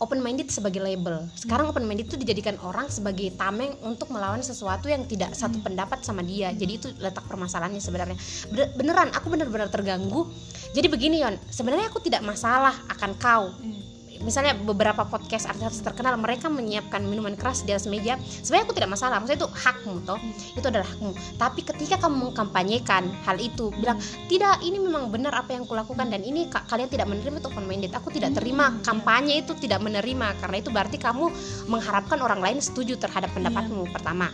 Open 0.00 0.24
minded 0.24 0.48
sebagai 0.48 0.80
label. 0.80 1.28
Sekarang 1.36 1.68
open 1.68 1.84
minded 1.84 2.08
itu 2.08 2.16
dijadikan 2.16 2.56
orang 2.64 2.88
sebagai 2.88 3.36
tameng 3.36 3.76
untuk 3.84 4.08
melawan 4.08 4.40
sesuatu 4.40 4.88
yang 4.88 5.04
tidak 5.04 5.36
satu 5.36 5.60
pendapat 5.60 6.00
sama 6.00 6.24
dia. 6.24 6.56
Jadi 6.56 6.72
itu 6.80 6.88
letak 6.96 7.28
permasalahannya 7.28 7.84
sebenarnya. 7.84 8.16
Bener- 8.48 8.72
Beneran 8.80 9.12
aku 9.12 9.28
bener-bener 9.28 9.68
terganggu. 9.68 10.32
Jadi 10.72 10.88
begini 10.88 11.20
Yon, 11.20 11.36
sebenarnya 11.52 11.92
aku 11.92 12.00
tidak 12.00 12.24
masalah 12.24 12.72
akan 12.88 13.12
kau. 13.20 13.52
Hmm. 13.60 13.89
Misalnya 14.20 14.52
beberapa 14.52 15.08
podcast 15.08 15.48
artis 15.48 15.80
terkenal 15.80 16.20
mereka 16.20 16.52
menyiapkan 16.52 17.00
minuman 17.00 17.32
keras 17.34 17.64
di 17.64 17.72
atas 17.72 17.88
meja. 17.88 18.20
Sebenarnya 18.20 18.64
aku 18.68 18.74
tidak 18.76 18.90
masalah. 18.92 19.16
Maksudnya 19.20 19.40
itu 19.40 19.48
hakmu 19.48 19.94
toh. 20.04 20.20
Itu 20.56 20.66
adalah 20.68 20.88
hakmu. 20.88 21.10
Tapi 21.40 21.60
ketika 21.64 21.96
kamu 22.04 22.30
mengkampanyekan 22.30 23.08
hal 23.24 23.36
itu, 23.40 23.72
bilang 23.80 23.96
tidak 24.28 24.60
ini 24.60 24.76
memang 24.76 25.08
benar 25.08 25.32
apa 25.32 25.56
yang 25.56 25.64
kulakukan 25.64 26.12
dan 26.12 26.20
ini 26.20 26.52
ka- 26.52 26.68
kalian 26.68 26.92
tidak 26.92 27.08
menerima 27.08 27.40
itu 27.40 27.48
open 27.48 27.64
minded. 27.64 27.92
Aku 27.96 28.12
tidak 28.12 28.36
terima. 28.36 28.76
Kampanye 28.84 29.40
itu 29.40 29.56
tidak 29.56 29.80
menerima. 29.80 30.36
Karena 30.36 30.56
itu 30.60 30.68
berarti 30.68 31.00
kamu 31.00 31.32
mengharapkan 31.72 32.20
orang 32.20 32.44
lain 32.44 32.58
setuju 32.60 33.00
terhadap 33.00 33.32
pendapatmu 33.32 33.88
pertama. 33.88 34.28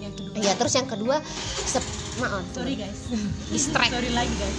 Yang 0.00 0.20
kedua 0.20 0.40
ya 0.40 0.52
terus 0.56 0.72
yang 0.76 0.88
kedua 0.88 1.16
maaf 2.20 2.44
sorry 2.52 2.74
guys. 2.76 3.08
Distract. 3.52 3.92
Sorry 3.96 4.10
lagi 4.12 4.34
guys. 4.36 4.58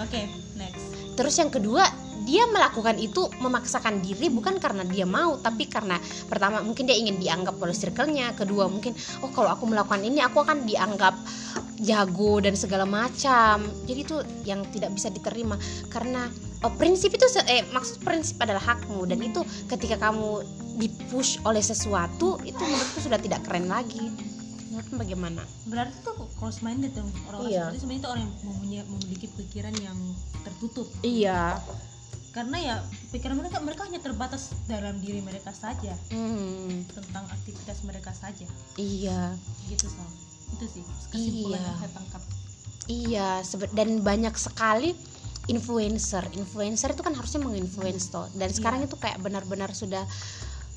Oke 0.00 0.20
next. 0.56 0.84
Terus 1.12 1.34
yang 1.36 1.50
kedua 1.52 1.84
dia 2.22 2.46
melakukan 2.46 2.96
itu 2.96 3.26
memaksakan 3.38 3.98
diri 3.98 4.30
bukan 4.30 4.56
karena 4.56 4.86
dia 4.86 5.02
mau 5.02 5.38
tapi 5.38 5.66
karena 5.66 5.98
pertama 6.26 6.62
mungkin 6.62 6.86
dia 6.86 6.94
ingin 6.94 7.18
dianggap 7.18 7.58
oleh 7.58 7.74
circle-nya 7.74 8.32
kedua 8.32 8.66
mungkin 8.66 8.94
oh 9.20 9.30
kalau 9.30 9.50
aku 9.50 9.66
melakukan 9.66 10.00
ini 10.00 10.22
aku 10.22 10.40
akan 10.40 10.62
dianggap 10.62 11.18
jago 11.82 12.38
dan 12.38 12.54
segala 12.54 12.86
macam. 12.86 13.58
Jadi 13.84 14.00
itu 14.00 14.16
yang 14.46 14.62
tidak 14.70 14.94
bisa 14.94 15.10
diterima 15.10 15.58
karena 15.90 16.30
oh, 16.62 16.70
prinsip 16.78 17.10
itu 17.10 17.26
se- 17.26 17.42
eh 17.44 17.66
maksud 17.68 18.06
prinsip 18.06 18.38
adalah 18.38 18.62
hakmu 18.62 19.02
dan 19.02 19.18
itu 19.18 19.42
ketika 19.66 19.98
kamu 19.98 20.46
dipush 20.78 21.42
oleh 21.42 21.58
sesuatu 21.60 22.38
itu 22.46 22.58
menurutku 22.58 23.02
sudah 23.02 23.18
tidak 23.18 23.42
keren 23.42 23.66
lagi. 23.66 24.14
Menurutmu 24.70 24.94
bagaimana? 24.94 25.42
Berarti 25.66 25.96
tuh 26.00 26.14
close 26.38 26.62
minded 26.62 26.94
dong 26.94 27.10
orang-orang 27.26 27.50
Iya. 27.50 27.62
seperti 27.66 27.74
itu. 27.74 27.82
Sebenarnya 27.82 27.98
itu 27.98 28.08
orang 28.08 28.22
yang 28.22 28.32
mempunyai- 28.46 28.88
memiliki 28.88 29.26
pikiran 29.34 29.74
yang 29.82 29.98
tertutup. 30.46 30.86
Iya 31.02 31.58
karena 32.32 32.56
ya 32.58 32.74
pikiran 33.08 33.36
mereka 33.36 33.60
mereka 33.60 33.84
hanya 33.84 34.00
terbatas 34.00 34.56
dalam 34.64 34.96
diri 34.98 35.20
mereka 35.20 35.52
saja. 35.52 35.92
Hmm, 36.08 36.82
tentang 36.88 37.28
aktivitas 37.28 37.84
mereka 37.84 38.10
saja. 38.10 38.48
Iya. 38.74 39.36
Gitu 39.68 39.84
so 39.84 40.02
itu 40.52 40.64
sih 40.70 40.84
kesimpulan 41.08 41.56
Iya. 41.56 41.66
yang 41.66 41.78
saya 41.78 41.92
tangkap. 41.92 42.22
Iya, 42.82 43.28
sebe- 43.40 43.72
dan 43.72 44.00
banyak 44.00 44.34
sekali 44.34 44.96
influencer. 45.46 46.24
Influencer 46.32 46.92
itu 46.92 47.02
kan 47.02 47.12
harusnya 47.12 47.40
menginfluence 47.40 48.08
toh. 48.08 48.26
Dan 48.32 48.48
sekarang 48.48 48.80
itu 48.80 48.96
kayak 48.96 49.18
benar-benar 49.18 49.70
sudah 49.70 50.02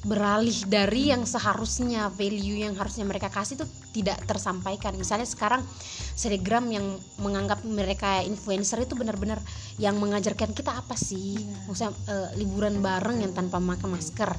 beralih 0.06 0.54
dari 0.70 1.10
yang 1.10 1.26
seharusnya 1.26 2.14
value 2.14 2.62
yang 2.62 2.78
harusnya 2.78 3.10
mereka 3.10 3.34
kasih 3.34 3.58
itu 3.58 3.66
tidak 4.02 4.22
tersampaikan. 4.30 4.94
Misalnya 4.94 5.26
sekarang 5.26 5.66
selebgram 6.14 6.70
yang 6.70 6.86
menganggap 7.18 7.66
mereka 7.66 8.22
influencer 8.22 8.86
itu 8.86 8.94
benar-benar 8.94 9.42
yang 9.82 9.98
mengajarkan 9.98 10.54
kita 10.54 10.78
apa 10.78 10.94
sih? 10.94 11.42
Iya. 11.42 11.58
Maksudnya 11.66 11.92
eh, 12.06 12.30
liburan 12.38 12.86
bareng 12.86 13.26
yang 13.26 13.34
tanpa 13.34 13.58
memakai 13.58 13.90
masker 13.90 14.32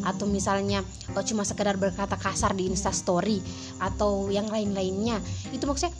atau 0.00 0.24
misalnya 0.24 0.80
oh, 1.12 1.24
cuma 1.24 1.44
sekedar 1.44 1.76
berkata 1.76 2.16
kasar 2.16 2.56
di 2.56 2.72
Insta 2.72 2.88
Story 2.90 3.44
atau 3.76 4.32
yang 4.32 4.48
lain-lainnya 4.48 5.20
itu 5.52 5.68
maksudnya 5.68 5.92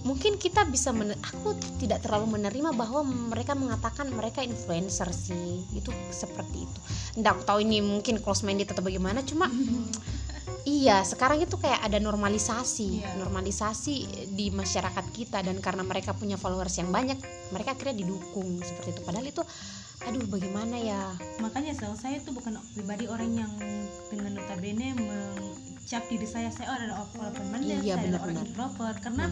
mungkin 0.00 0.40
kita 0.40 0.64
bisa 0.68 0.90
men- 0.96 1.18
aku 1.20 1.52
tidak 1.76 2.00
terlalu 2.00 2.40
menerima 2.40 2.72
bahwa 2.72 3.04
mereka 3.04 3.52
mengatakan 3.52 4.08
mereka 4.08 4.40
influencer 4.40 5.12
sih. 5.12 5.64
Itu 5.76 5.92
seperti 6.10 6.64
itu. 6.64 6.80
Nggak 7.20 7.32
aku 7.36 7.42
tahu 7.44 7.58
ini 7.60 7.84
mungkin 7.84 8.18
close 8.24 8.42
minded 8.46 8.70
atau 8.72 8.80
bagaimana 8.80 9.20
cuma 9.26 9.50
iya 10.68 11.00
sekarang 11.04 11.40
itu 11.44 11.56
kayak 11.60 11.84
ada 11.84 11.98
normalisasi. 12.00 13.04
Iya. 13.04 13.16
normalisasi 13.20 13.94
di 14.32 14.48
masyarakat 14.52 15.06
kita 15.12 15.44
dan 15.44 15.56
karena 15.60 15.84
mereka 15.84 16.16
punya 16.16 16.40
followers 16.40 16.76
yang 16.80 16.88
banyak 16.92 17.16
mereka 17.52 17.76
akhirnya 17.76 18.04
didukung 18.04 18.60
seperti 18.60 18.96
itu. 18.96 19.00
Padahal 19.04 19.26
itu 19.28 19.42
aduh 20.00 20.24
bagaimana 20.32 20.80
ya? 20.80 21.12
Makanya 21.44 21.76
sel 21.76 21.92
saya 22.00 22.24
tuh 22.24 22.32
bukan 22.32 22.56
pribadi 22.72 23.04
orang 23.04 23.36
yang 23.36 23.52
dengan 24.08 24.32
notabene 24.40 24.96
mencap 24.96 26.08
diri 26.08 26.24
saya. 26.24 26.48
Saya 26.48 26.72
adalah 26.72 27.04
open 27.04 27.46
minded 27.52 27.84
Iya, 27.84 28.00
saya 28.00 28.08
adalah 28.08 28.20
orang 28.24 28.38
introvert. 28.48 28.96
Karena 29.04 29.26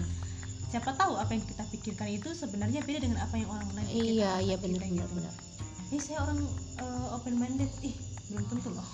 siapa 0.69 0.93
tahu 0.95 1.17
apa 1.17 1.33
yang 1.33 1.45
kita 1.49 1.65
pikirkan 1.73 2.09
itu 2.13 2.29
sebenarnya 2.37 2.85
beda 2.85 3.01
dengan 3.01 3.19
apa 3.25 3.41
yang 3.41 3.49
orang 3.49 3.69
lain 3.73 3.89
pikirkan 3.89 4.13
iya 4.21 4.33
iya 4.45 4.57
kita 4.61 4.69
benar 4.69 4.85
benar 4.85 5.09
gitu. 5.09 5.17
benar. 5.17 5.35
Ih, 5.89 6.03
saya 6.05 6.21
orang 6.21 6.39
open 7.17 7.35
minded 7.41 7.73
ih 7.81 7.97
belum 8.29 8.45
tentu 8.45 8.69
loh. 8.77 8.85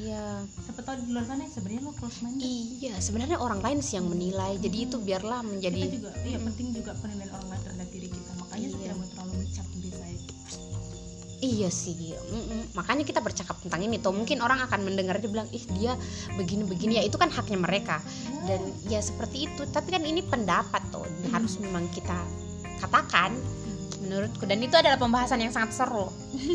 Iya. 0.00 0.46
Siapa 0.62 0.80
tahu 0.86 1.02
di 1.02 1.10
luar 1.10 1.26
sana 1.26 1.42
sebenarnya 1.50 1.82
lo 1.82 1.92
close 1.92 2.22
minded 2.22 2.46
Iya, 2.46 2.94
sebenarnya 3.02 3.36
orang 3.42 3.60
lain 3.60 3.78
sih 3.82 3.98
yang 3.98 4.06
menilai. 4.06 4.56
Jadi 4.62 4.78
itu 4.86 4.96
biarlah 5.02 5.42
kita 5.42 5.50
menjadi 5.50 5.80
juga 5.90 6.10
iya 6.22 6.38
penting 6.38 6.66
juga 6.70 6.94
penilaian 7.02 7.34
orang 7.34 7.48
lain 7.50 7.62
terhadap 7.66 7.88
diri 7.90 7.99
iya 11.40 11.68
sih. 11.68 12.12
Mm-mm. 12.14 12.72
Makanya 12.72 13.02
kita 13.02 13.18
bercakap 13.18 13.56
tentang 13.58 13.80
ini. 13.80 13.96
Tuh 13.96 14.12
mungkin 14.12 14.40
orang 14.40 14.60
akan 14.64 14.84
mendengar 14.84 15.16
dia 15.18 15.28
bilang, 15.28 15.48
"Ih, 15.50 15.64
dia 15.74 15.96
begini-begini." 16.36 17.00
Ya 17.00 17.02
itu 17.02 17.16
kan 17.16 17.28
haknya 17.28 17.56
mereka. 17.56 17.98
Dan 18.44 18.60
ya 18.86 19.00
seperti 19.00 19.48
itu. 19.48 19.64
Tapi 19.66 19.88
kan 19.90 20.04
ini 20.04 20.20
pendapat 20.20 20.80
tuh. 20.88 21.04
Hmm. 21.04 21.32
Harus 21.32 21.56
memang 21.56 21.88
kita 21.90 22.16
katakan 22.80 23.36
menurutku 24.00 24.48
dan 24.48 24.56
itu 24.58 24.72
adalah 24.72 24.96
pembahasan 24.96 25.38
yang 25.38 25.52
sangat 25.52 25.76
seru 25.76 26.08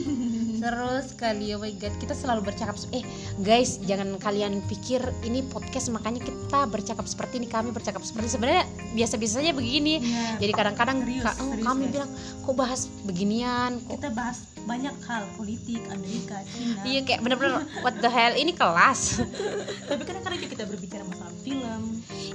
seru 0.60 0.92
sekali 1.06 1.54
oh 1.54 1.62
my 1.62 1.72
god 1.78 1.94
kita 2.02 2.18
selalu 2.18 2.52
bercakap 2.52 2.74
eh 2.90 3.06
guys 3.40 3.78
jangan 3.86 4.18
kalian 4.18 4.66
pikir 4.66 4.98
ini 5.22 5.46
podcast 5.46 5.94
makanya 5.94 6.26
kita 6.26 6.66
bercakap 6.66 7.06
seperti 7.06 7.38
ini 7.38 7.48
kami 7.48 7.70
bercakap 7.70 8.02
seperti 8.02 8.34
sebenarnya 8.34 8.66
biasa-biasa 8.98 9.40
saja 9.40 9.54
begini 9.54 10.02
Iya. 10.02 10.42
jadi 10.42 10.52
kadang-kadang 10.58 10.98
Serius, 11.06 11.22
ka- 11.24 11.38
oh, 11.38 11.48
serius, 11.54 11.66
kami 11.70 11.84
bilang 11.88 12.10
kok 12.42 12.56
bahas 12.58 12.82
beginian 13.06 13.72
kok 13.78 13.94
kita 13.94 14.10
bahas 14.10 14.38
banyak 14.66 14.96
hal 15.00 15.24
politik 15.34 15.82
Amerika 15.88 16.42
Cina. 16.44 16.82
Iya 16.82 17.00
kayak 17.02 17.22
bener-bener 17.22 17.54
what 17.80 17.96
the 17.96 18.08
hell 18.08 18.34
ini 18.34 18.52
kelas. 18.52 19.22
Tapi 19.90 20.02
kadang-kadang 20.02 20.38
juga 20.38 20.50
kita 20.52 20.64
berbicara 20.66 21.04
masalah 21.04 21.36
film. 21.40 21.82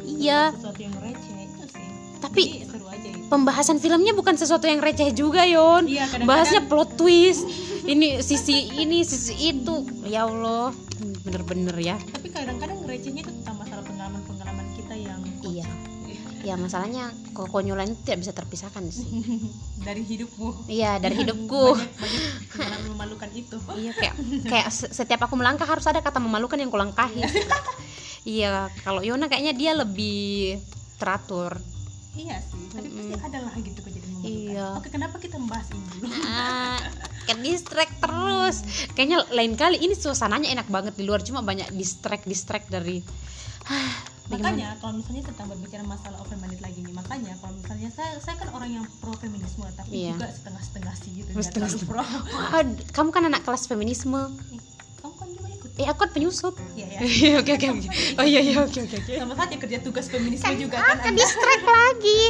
Iya. 0.01 0.55
Sesuatu 0.55 0.81
yang 0.81 0.95
receh 0.97 1.37
itu 1.41 1.63
sih. 1.69 1.89
Tapi 2.21 2.43
Jadi 2.53 2.67
seru 2.67 2.87
aja 2.87 3.09
itu. 3.09 3.27
pembahasan 3.27 3.77
filmnya 3.77 4.13
bukan 4.13 4.35
sesuatu 4.35 4.65
yang 4.65 4.79
receh 4.79 5.11
juga 5.11 5.43
yon. 5.43 5.85
Iya, 5.85 6.07
kadang-kadang- 6.07 6.29
bahasnya 6.29 6.63
plot 6.63 6.91
twist. 6.95 7.43
Ini 7.83 8.21
sisi 8.21 8.57
ini 8.77 9.03
sisi 9.03 9.35
itu. 9.51 9.77
Ya 10.05 10.25
allah 10.25 10.71
bener-bener 11.21 11.75
ya. 11.77 11.97
Tapi 11.99 12.29
kadang-kadang 12.29 12.85
recehnya 12.85 13.23
itu 13.23 13.33
ya 16.51 16.59
masalahnya 16.59 17.15
kekonyolan 17.31 17.95
itu 17.95 18.03
tidak 18.03 18.27
bisa 18.27 18.33
terpisahkan 18.35 18.83
sih. 18.91 19.07
Dari 19.87 20.03
hidupmu 20.03 20.67
iya 20.67 20.99
dari 20.99 21.15
hidupku. 21.23 21.79
Banyak 21.79 22.23
banyak 22.59 22.81
memalukan 22.91 23.31
itu. 23.33 23.57
Iya 23.81 23.93
kayak 23.95 24.15
kayak 24.51 24.69
se- 24.75 24.91
setiap 24.91 25.31
aku 25.31 25.39
melangkah 25.39 25.65
harus 25.65 25.87
ada 25.87 26.03
kata 26.03 26.19
memalukan 26.19 26.59
yang 26.59 26.69
kulangkahi. 26.69 27.23
Iya 28.27 28.69
kalau 28.83 29.01
Yona 29.01 29.31
kayaknya 29.31 29.55
dia 29.55 29.73
lebih 29.73 30.59
teratur. 30.99 31.55
Iya 32.11 32.43
sih 32.43 32.67
tapi 32.75 32.91
pasti 32.91 33.15
ada 33.23 33.39
lah 33.47 33.55
gitu 33.55 33.81
kejadian 33.81 34.11
memalukan. 34.19 34.35
Iya. 34.51 34.67
oke 34.77 34.89
kenapa 34.91 35.17
kita 35.17 35.39
membahas 35.39 35.71
ini 35.71 35.85
dulu? 35.95 36.05
Ah 36.27 36.83
ke 37.25 37.35
distract 37.39 37.95
terus. 38.03 38.57
Kayaknya 38.93 39.19
lain 39.31 39.55
kali 39.55 39.79
ini 39.79 39.95
suasananya 39.95 40.51
enak 40.51 40.67
banget 40.67 40.99
di 40.99 41.07
luar 41.07 41.23
cuma 41.23 41.41
banyak 41.41 41.71
distract 41.73 42.27
distract 42.27 42.67
dari 42.67 42.99
ah, 43.71 43.95
bagaimana? 44.31 44.47
makanya 44.53 44.69
kalau 44.79 44.95
misalnya 44.95 45.23
tentang 45.27 45.47
berbicara 45.49 45.83
masalah 45.85 46.19
open 46.19 46.39
minded 46.39 46.61
lagi 46.61 46.81
nih 46.81 46.95
makanya 46.95 47.33
kalau 47.37 47.55
misalnya 47.55 47.89
saya 47.91 48.11
saya 48.17 48.35
kan 48.37 48.49
orang 48.51 48.71
yang 48.73 48.85
pro 48.97 49.13
feminisme 49.15 49.67
tapi 49.71 49.91
Iya. 49.93 50.15
juga 50.15 50.29
setengah-setengah 50.31 50.95
sih 50.97 51.11
gitu 51.17 51.29
nggak 51.29 51.45
Setengah- 51.45 51.71
terlalu 51.73 51.91
pro. 51.91 52.05
Kamu 52.97 53.09
kan 53.11 53.23
anak 53.25 53.43
kelas 53.43 53.67
feminisme. 53.67 54.21
Kamu 54.97 55.15
kan 55.15 55.29
juga 55.31 55.49
ikut. 55.51 55.71
Eh 55.75 55.87
aku 55.87 55.99
kan 55.99 56.11
penyusup. 56.11 56.55
Iya 56.73 56.87
ya 56.89 57.01
Iya, 57.19 57.31
oke 57.39 57.51
oke 57.53 57.67
oke. 57.73 57.89
Oh 58.15 58.25
iya 58.25 58.41
iya 58.41 58.57
oke 58.61 58.79
oke 58.81 58.97
oke. 58.99 59.13
Sama 59.15 59.35
saja 59.35 59.55
kerja 59.57 59.79
tugas 59.81 60.07
feminisme 60.07 60.47
juga 60.55 60.77
kan 60.79 60.97
Anda. 61.01 61.17
distract 61.17 61.65
lagi. 61.77 62.21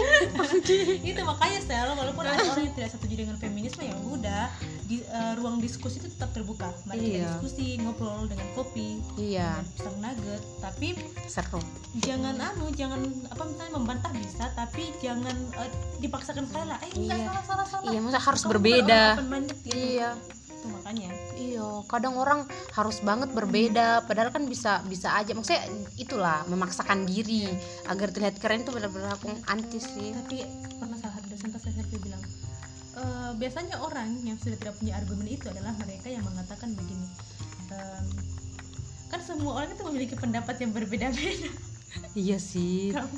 Itu 1.03 1.21
makanya 1.23 1.61
sel 1.61 1.89
walaupun 1.91 2.25
ada 2.25 2.41
orang 2.41 2.65
yang 2.65 2.75
tidak 2.75 2.91
setuju 2.91 3.15
dengan 3.19 3.37
feminisme 3.37 3.83
ya 3.83 3.95
udah 3.99 4.45
di 4.91 4.99
eh, 5.01 5.33
ruang 5.39 5.57
diskusi 5.57 5.97
itu 5.97 6.11
tetap 6.11 6.35
terbuka 6.35 6.67
mari 6.83 6.99
kita 6.99 7.15
Iya. 7.15 7.29
diskusi 7.33 7.79
ngobrol 7.79 8.27
dengan 8.27 8.49
kopi 8.53 8.99
iya 9.15 9.55
dengan 9.55 9.71
pisang 9.71 9.97
nugget 9.97 10.43
tapi 10.59 10.89
seru 11.25 11.63
jangan 11.97 12.35
anu 12.37 12.67
jangan 12.73 12.99
apa 13.31 13.43
misalnya 13.47 13.73
membantah 13.73 14.11
bisa 14.13 14.45
tapi 14.53 14.91
jangan 14.99 15.31
eh, 15.57 15.71
dipaksakan 15.99 16.43
sekali 16.45 16.67
lah 16.67 16.79
eh 16.81 16.91
enggak 16.93 17.17
Iya. 17.17 17.27
salah 17.31 17.45
salah 17.47 17.67
salah 17.69 17.87
iya 17.87 18.01
masa 18.01 18.19
harus 18.19 18.43
Kamu 18.43 18.51
berbeda 18.51 19.01
minded 19.23 19.59
gitu. 19.63 19.79
iya 19.79 20.11
itu 20.51 20.67
makanya 20.69 21.11
Iya, 21.41 21.67
kadang 21.87 22.15
orang 22.15 22.45
harus 22.71 23.01
banget 23.01 23.33
berbeda, 23.33 24.05
padahal 24.05 24.29
kan 24.29 24.45
bisa 24.45 24.85
bisa 24.87 25.09
aja. 25.11 25.33
Maksudnya 25.33 25.65
itulah 25.97 26.45
memaksakan 26.47 27.05
diri 27.05 27.49
agar 27.85 28.09
terlihat 28.09 28.37
keren 28.37 28.61
itu 28.61 28.71
benar-benar 28.71 29.13
aku 29.13 29.29
anti 29.47 29.77
sih. 29.77 30.13
tapi 30.15 30.45
pernah 30.77 30.97
salah 30.97 31.17
satu 31.17 31.27
dosen 31.27 31.49
SMP 31.51 31.91
"Eh, 31.91 32.01
biasanya 33.41 33.81
orang 33.81 34.21
yang 34.21 34.37
sudah 34.37 34.55
tidak 34.55 34.77
punya 34.77 34.93
argumen 34.95 35.27
itu 35.27 35.49
adalah 35.49 35.73
mereka 35.75 36.07
yang 36.07 36.21
mengatakan 36.23 36.77
begini 36.77 37.09
"Em, 37.71 38.07
kan 39.09 39.21
semua 39.21 39.57
orang 39.57 39.73
itu 39.73 39.83
memiliki 39.83 40.15
pendapat 40.15 40.61
yang 40.61 40.71
berbeda-beda 40.71 41.49
Iya 42.13 42.39
sih. 42.39 42.93
Kamu 42.93 43.11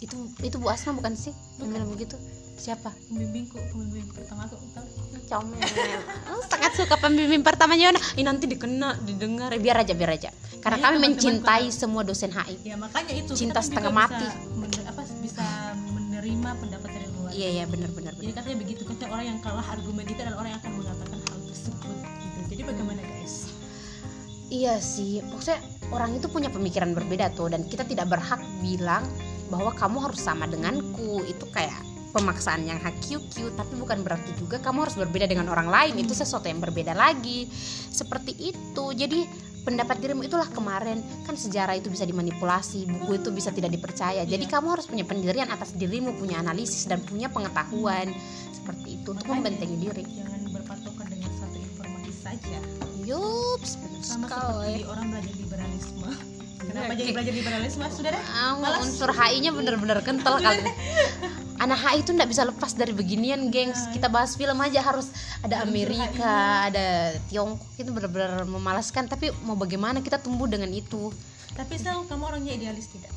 Itu 0.00 0.16
itu 0.40 0.56
Bu 0.58 0.66
Asma 0.66 0.90
bukan 0.92 1.14
sih 1.14 1.30
yang 1.56 1.70
bilang 1.70 1.88
begitu? 1.88 2.18
Siapa? 2.54 2.90
pembimbingku 3.06 3.54
pembimbing 3.70 4.08
pertama 4.10 4.44
aku 4.44 4.58
tahu 4.70 4.86
Comel. 5.24 5.56
Oh, 6.28 6.42
sangat 6.44 6.74
suka 6.74 6.94
pembimbing 6.96 7.40
pertamanya 7.40 7.88
Yona. 7.88 8.00
Ini 8.12 8.22
nanti 8.22 8.44
dikena, 8.44 8.92
didengar. 9.00 9.54
Biar 9.56 9.80
aja, 9.80 9.92
biar 9.92 10.10
aja. 10.12 10.30
Karena 10.58 10.76
Iya, 10.76 10.84
kami 10.84 10.94
teman-temanku 10.94 11.06
mencintai 11.06 11.64
tahu. 11.64 11.76
semua 11.76 12.02
dosen 12.02 12.30
HI. 12.30 12.54
ya 12.62 12.76
makanya 12.76 13.12
itu 13.14 13.32
Cinta 13.32 13.58
kan 13.58 13.64
setengah 13.64 13.92
mati. 13.92 14.26
bisa 14.60 14.82
apa 14.84 15.02
bisa 15.18 15.46
menerima 15.88 16.50
pendapat 16.58 16.83
Iya, 17.34 17.48
iya, 17.50 17.64
benar-benar. 17.66 18.14
jadi 18.14 18.30
katanya 18.30 18.56
begitu 18.62 18.82
katanya 18.86 19.10
orang 19.18 19.26
yang 19.26 19.38
kalah 19.42 19.66
argumen 19.66 20.06
itu 20.06 20.20
adalah 20.22 20.38
orang 20.46 20.50
yang 20.54 20.60
akan 20.62 20.72
mengatakan 20.78 21.18
hal 21.18 21.38
tersebut 21.50 21.96
gitu 21.98 22.38
jadi 22.54 22.62
bagaimana 22.62 23.00
guys 23.02 23.50
Iya 24.54 24.78
sih, 24.78 25.18
maksudnya 25.24 25.58
orang 25.90 26.14
itu 26.14 26.30
punya 26.30 26.46
pemikiran 26.46 26.94
berbeda 26.94 27.34
tuh 27.34 27.50
dan 27.50 27.66
kita 27.66 27.82
tidak 27.88 28.06
berhak 28.06 28.38
bilang 28.62 29.02
bahwa 29.48 29.74
kamu 29.74 29.98
harus 30.04 30.20
sama 30.20 30.46
denganku. 30.46 31.24
Itu 31.26 31.50
kayak 31.50 31.74
pemaksaan 32.14 32.62
yang 32.62 32.78
HQQ, 32.78 33.58
tapi 33.58 33.74
bukan 33.74 34.06
berarti 34.06 34.30
juga 34.38 34.62
kamu 34.62 34.86
harus 34.86 34.94
berbeda 34.94 35.26
dengan 35.26 35.50
orang 35.50 35.66
lain. 35.66 35.98
Itu 35.98 36.14
sesuatu 36.14 36.46
yang 36.46 36.62
berbeda 36.62 36.94
lagi. 36.94 37.50
Seperti 37.90 38.54
itu. 38.54 38.84
Jadi 38.94 39.26
pendapat 39.64 39.96
dirimu 39.98 40.22
itulah 40.22 40.46
kemarin 40.46 40.98
kan 41.24 41.34
sejarah 41.34 41.74
itu 41.74 41.88
bisa 41.88 42.04
dimanipulasi, 42.04 42.84
buku 42.86 43.16
itu 43.16 43.28
bisa 43.28 43.48
tidak 43.48 43.72
dipercaya. 43.72 44.22
Jadi 44.22 44.44
kamu 44.44 44.68
harus 44.70 44.84
punya 44.84 45.02
pendirian 45.02 45.48
atas 45.48 45.72
dirimu, 45.72 46.14
punya 46.14 46.38
analisis 46.38 46.84
dan 46.84 47.00
punya 47.00 47.26
pengetahuan 47.26 48.12
seperti 48.52 48.96
itu 48.98 49.08
untuk 49.10 49.26
membentengi 49.26 49.76
diri. 49.78 50.04
jangan 50.06 50.40
berpatokan 50.50 51.06
dengan 51.06 51.32
satu 51.34 51.56
informasi 51.58 52.12
saja 52.14 52.58
Yups, 53.02 53.70
sama 54.00 54.24
sekali. 54.26 54.84
orang 54.84 55.06
belajar 55.10 55.32
liberalisme 55.34 56.10
kenapa 56.58 56.72
Iya, 56.72 56.88
jadi 56.88 56.96
kayak- 56.96 57.12
belajar 57.12 57.32
liberalisme 57.34 57.84
sudah 57.90 58.10
deh 58.12 58.22
Ah, 58.26 58.52
Malas. 58.56 58.80
unsur 58.82 59.10
HI-nya 59.10 59.50
bener-bener 59.50 60.00
kental 60.00 60.36
kali. 60.38 60.64
Anak 61.64 61.80
HI 61.80 62.04
itu 62.04 62.12
nggak 62.12 62.28
bisa 62.28 62.44
lepas 62.44 62.76
dari 62.76 62.92
beginian, 62.92 63.48
gengs. 63.48 63.88
Kita 63.88 64.12
bahas 64.12 64.36
film 64.36 64.60
aja 64.60 64.84
harus 64.84 65.08
ada 65.40 65.64
Unsur 65.64 65.72
Amerika, 65.72 66.68
ada 66.68 67.16
Tiongkok 67.32 67.72
itu 67.80 67.88
bener-bener 67.88 68.44
memalaskan. 68.44 69.08
Tapi 69.08 69.32
mau 69.48 69.56
bagaimana 69.56 70.04
kita 70.04 70.20
tumbuh 70.20 70.44
dengan 70.44 70.68
itu? 70.68 71.08
tapi 71.54 71.78
sel 71.78 72.02
kamu 72.10 72.22
orangnya 72.26 72.52
idealis 72.58 72.90
tidak 72.90 73.14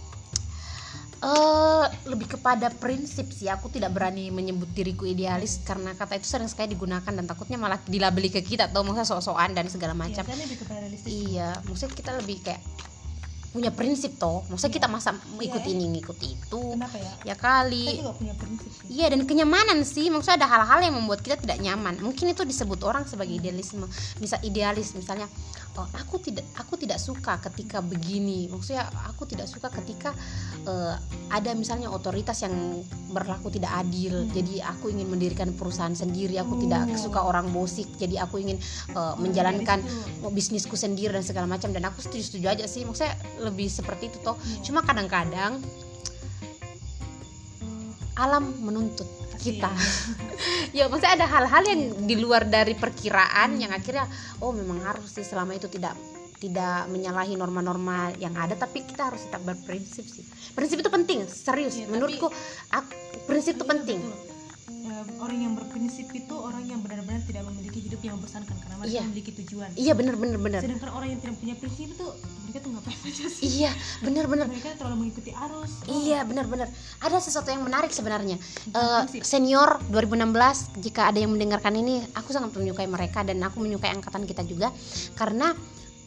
Eh 1.17 1.85
lebih 2.05 2.37
kepada 2.37 2.69
prinsip 2.69 3.33
sih. 3.33 3.49
Aku 3.49 3.73
tidak 3.73 3.89
berani 3.89 4.29
menyebut 4.29 4.69
diriku 4.69 5.01
idealis 5.01 5.65
karena 5.65 5.97
kata 5.97 6.21
itu 6.21 6.29
sering 6.29 6.45
sekali 6.45 6.77
digunakan 6.77 7.09
dan 7.09 7.25
takutnya 7.25 7.57
malah 7.57 7.81
dilabeli 7.89 8.29
ke 8.29 8.45
kita 8.45 8.69
atau 8.69 8.85
maksudnya 8.85 9.09
sok-sokan 9.09 9.57
dan 9.57 9.65
segala 9.65 9.97
ya, 9.97 10.21
macam. 10.21 10.23
realistis 10.29 11.09
Iya, 11.09 11.57
maksudnya 11.65 11.97
kita 11.97 12.11
lebih 12.21 12.37
kayak 12.45 12.61
punya 13.57 13.71
prinsip 13.71 14.13
toh. 14.15 14.45
Maksudnya 14.47 14.73
kita 14.75 14.87
masa 14.87 15.09
ikut 15.35 15.59
Iya. 15.59 15.73
ini 15.73 15.85
ngikut 15.91 16.17
itu. 16.21 16.61
kenapa 16.71 16.93
ya 16.95 17.11
Ya 17.25 17.35
kali. 17.35 17.89
saya 17.89 17.99
juga 17.99 18.13
punya 18.13 18.33
prinsip 18.33 18.69
sih 18.69 18.85
Iya 18.93 19.07
dan 19.09 19.21
kenyamanan 19.23 19.81
sih 19.81 20.07
maksudnya 20.07 20.37
ada 20.37 20.47
hal-hal 20.47 20.79
yang 20.79 20.95
membuat 20.95 21.19
kita 21.19 21.35
tidak 21.35 21.57
nyaman 21.57 21.97
mungkin 21.99 22.29
itu 22.29 22.43
disebut 22.43 22.79
orang 22.81 23.03
sebagai 23.03 23.33
idealisme 23.33 23.83
misal 24.17 24.37
idealis 24.41 24.93
misalnya 24.93 25.25
oh, 25.77 25.87
aku 25.93 26.17
tidak 26.19 26.45
aku 26.57 26.73
tidak 26.75 26.97
suka 26.97 27.37
ketika 27.39 27.79
begini 27.79 28.49
maksudnya 28.49 28.85
aku 29.05 29.29
tidak 29.29 29.45
suka 29.45 29.69
ketika 29.69 30.11
eh, 30.65 30.95
ada 31.29 31.53
misalnya 31.53 31.93
otoritas 31.93 32.41
yang 32.41 32.53
berlaku 33.13 33.53
tidak 33.53 33.71
adil 33.77 34.25
Hmm. 34.27 34.33
jadi 34.33 34.65
aku 34.65 34.89
ingin 34.89 35.07
mendirikan 35.07 35.53
perusahaan 35.53 35.93
sendiri 35.93 36.37
aku 36.41 36.57
Oh. 36.57 36.61
tidak 36.65 36.89
suka 36.97 37.21
orang 37.21 37.53
bosik 37.53 37.85
jadi 37.95 38.25
aku 38.25 38.41
ingin 38.41 38.57
eh, 38.93 39.13
menjalankan 39.21 39.79
tuh. 39.81 40.29
bisnisku 40.33 40.73
sendiri 40.73 41.13
dan 41.13 41.23
segala 41.23 41.45
macam 41.45 41.69
dan 41.71 41.85
aku 41.85 42.01
setuju-setuju 42.01 42.47
aja 42.49 42.65
sih 42.65 42.83
maksudnya 42.83 43.13
lebih 43.39 43.69
seperti 43.69 44.09
itu 44.09 44.17
toh 44.21 44.35
Iya. 44.37 44.63
cuma 44.65 44.81
kadang-kadang 44.81 45.61
alam 48.17 48.49
menuntut. 48.65 49.05
Kita. 49.37 49.71
Ya 50.75 50.85
maksudnya 50.85 51.17
ada 51.17 51.25
hal-hal 51.25 51.63
yang 51.65 51.81
di 52.05 52.15
luar 52.19 52.45
dari 52.45 52.77
perkiraan 52.77 53.57
yang 53.57 53.71
akhirnya 53.73 54.05
oh 54.43 54.53
memang 54.53 54.83
harus 54.85 55.09
sih 55.09 55.25
selama 55.25 55.57
itu 55.57 55.65
tidak 55.71 55.95
tidak 56.37 56.85
menyalahi 56.93 57.33
norma-norma 57.33 58.13
yang 58.21 58.37
ada 58.37 58.53
tapi 58.53 58.85
kita 58.85 59.09
harus 59.09 59.25
tetap 59.25 59.41
berprinsip 59.41 60.05
sih. 60.05 60.21
Prinsip 60.53 60.77
itu 60.77 60.91
penting 60.93 61.25
serius. 61.25 61.73
Iya, 61.73 61.87
tapi- 61.87 61.91
menurutku 61.97 62.27
aku, 62.69 62.93
prinsip 63.25 63.57
itu 63.57 63.65
Iya, 63.65 63.71
penting. 63.73 63.99
betul. 64.05 64.36
Orang 65.17 65.39
yang 65.39 65.53
berprinsip 65.55 66.07
itu 66.11 66.35
orang 66.35 66.63
yang 66.63 66.79
benar-benar 66.79 67.23
tidak 67.23 67.43
memiliki 67.47 67.79
hidup 67.79 68.01
yang 68.03 68.19
membosankan 68.19 68.53
karena 68.53 68.75
mereka 68.77 68.91
Iya. 68.93 69.01
memiliki 69.07 69.31
tujuan. 69.41 69.69
Iya 69.73 69.93
bener 69.93 70.15
bener 70.15 70.37
bener 70.37 70.61
sedangkan 70.61 70.89
orang 70.91 71.07
yang 71.09 71.19
tidak 71.23 71.35
punya 71.37 71.55
prinsip 71.57 71.87
itu 71.89 72.07
mereka 72.45 72.57
tuh 72.59 72.71
ngapain 72.71 72.99
aja 73.01 73.25
sih? 73.27 73.43
Iya 73.61 73.71
bener 73.99 74.25
bener 74.27 74.45
mereka 74.47 74.69
terlalu 74.75 74.95
mengikuti 75.01 75.31
arus. 75.33 75.71
Oh, 75.83 75.91
Iya 75.91 76.19
benar-benar 76.23 76.67
ada 76.99 77.17
sesuatu 77.17 77.49
yang 77.49 77.63
menarik 77.63 77.89
sebenarnya. 77.89 78.37
Prinsip. 78.37 79.21
senior 79.23 79.81
2016 79.89 80.77
jika 80.79 81.09
ada 81.09 81.17
yang 81.17 81.33
mendengarkan 81.33 81.73
ini 81.73 82.03
aku 82.13 82.29
sangat 82.31 82.53
menyukai 82.53 82.85
mereka 82.85 83.23
dan 83.23 83.41
aku 83.41 83.57
menyukai 83.59 83.89
angkatan 83.89 84.23
kita 84.23 84.43
juga. 84.43 84.69
Karena 85.13 85.51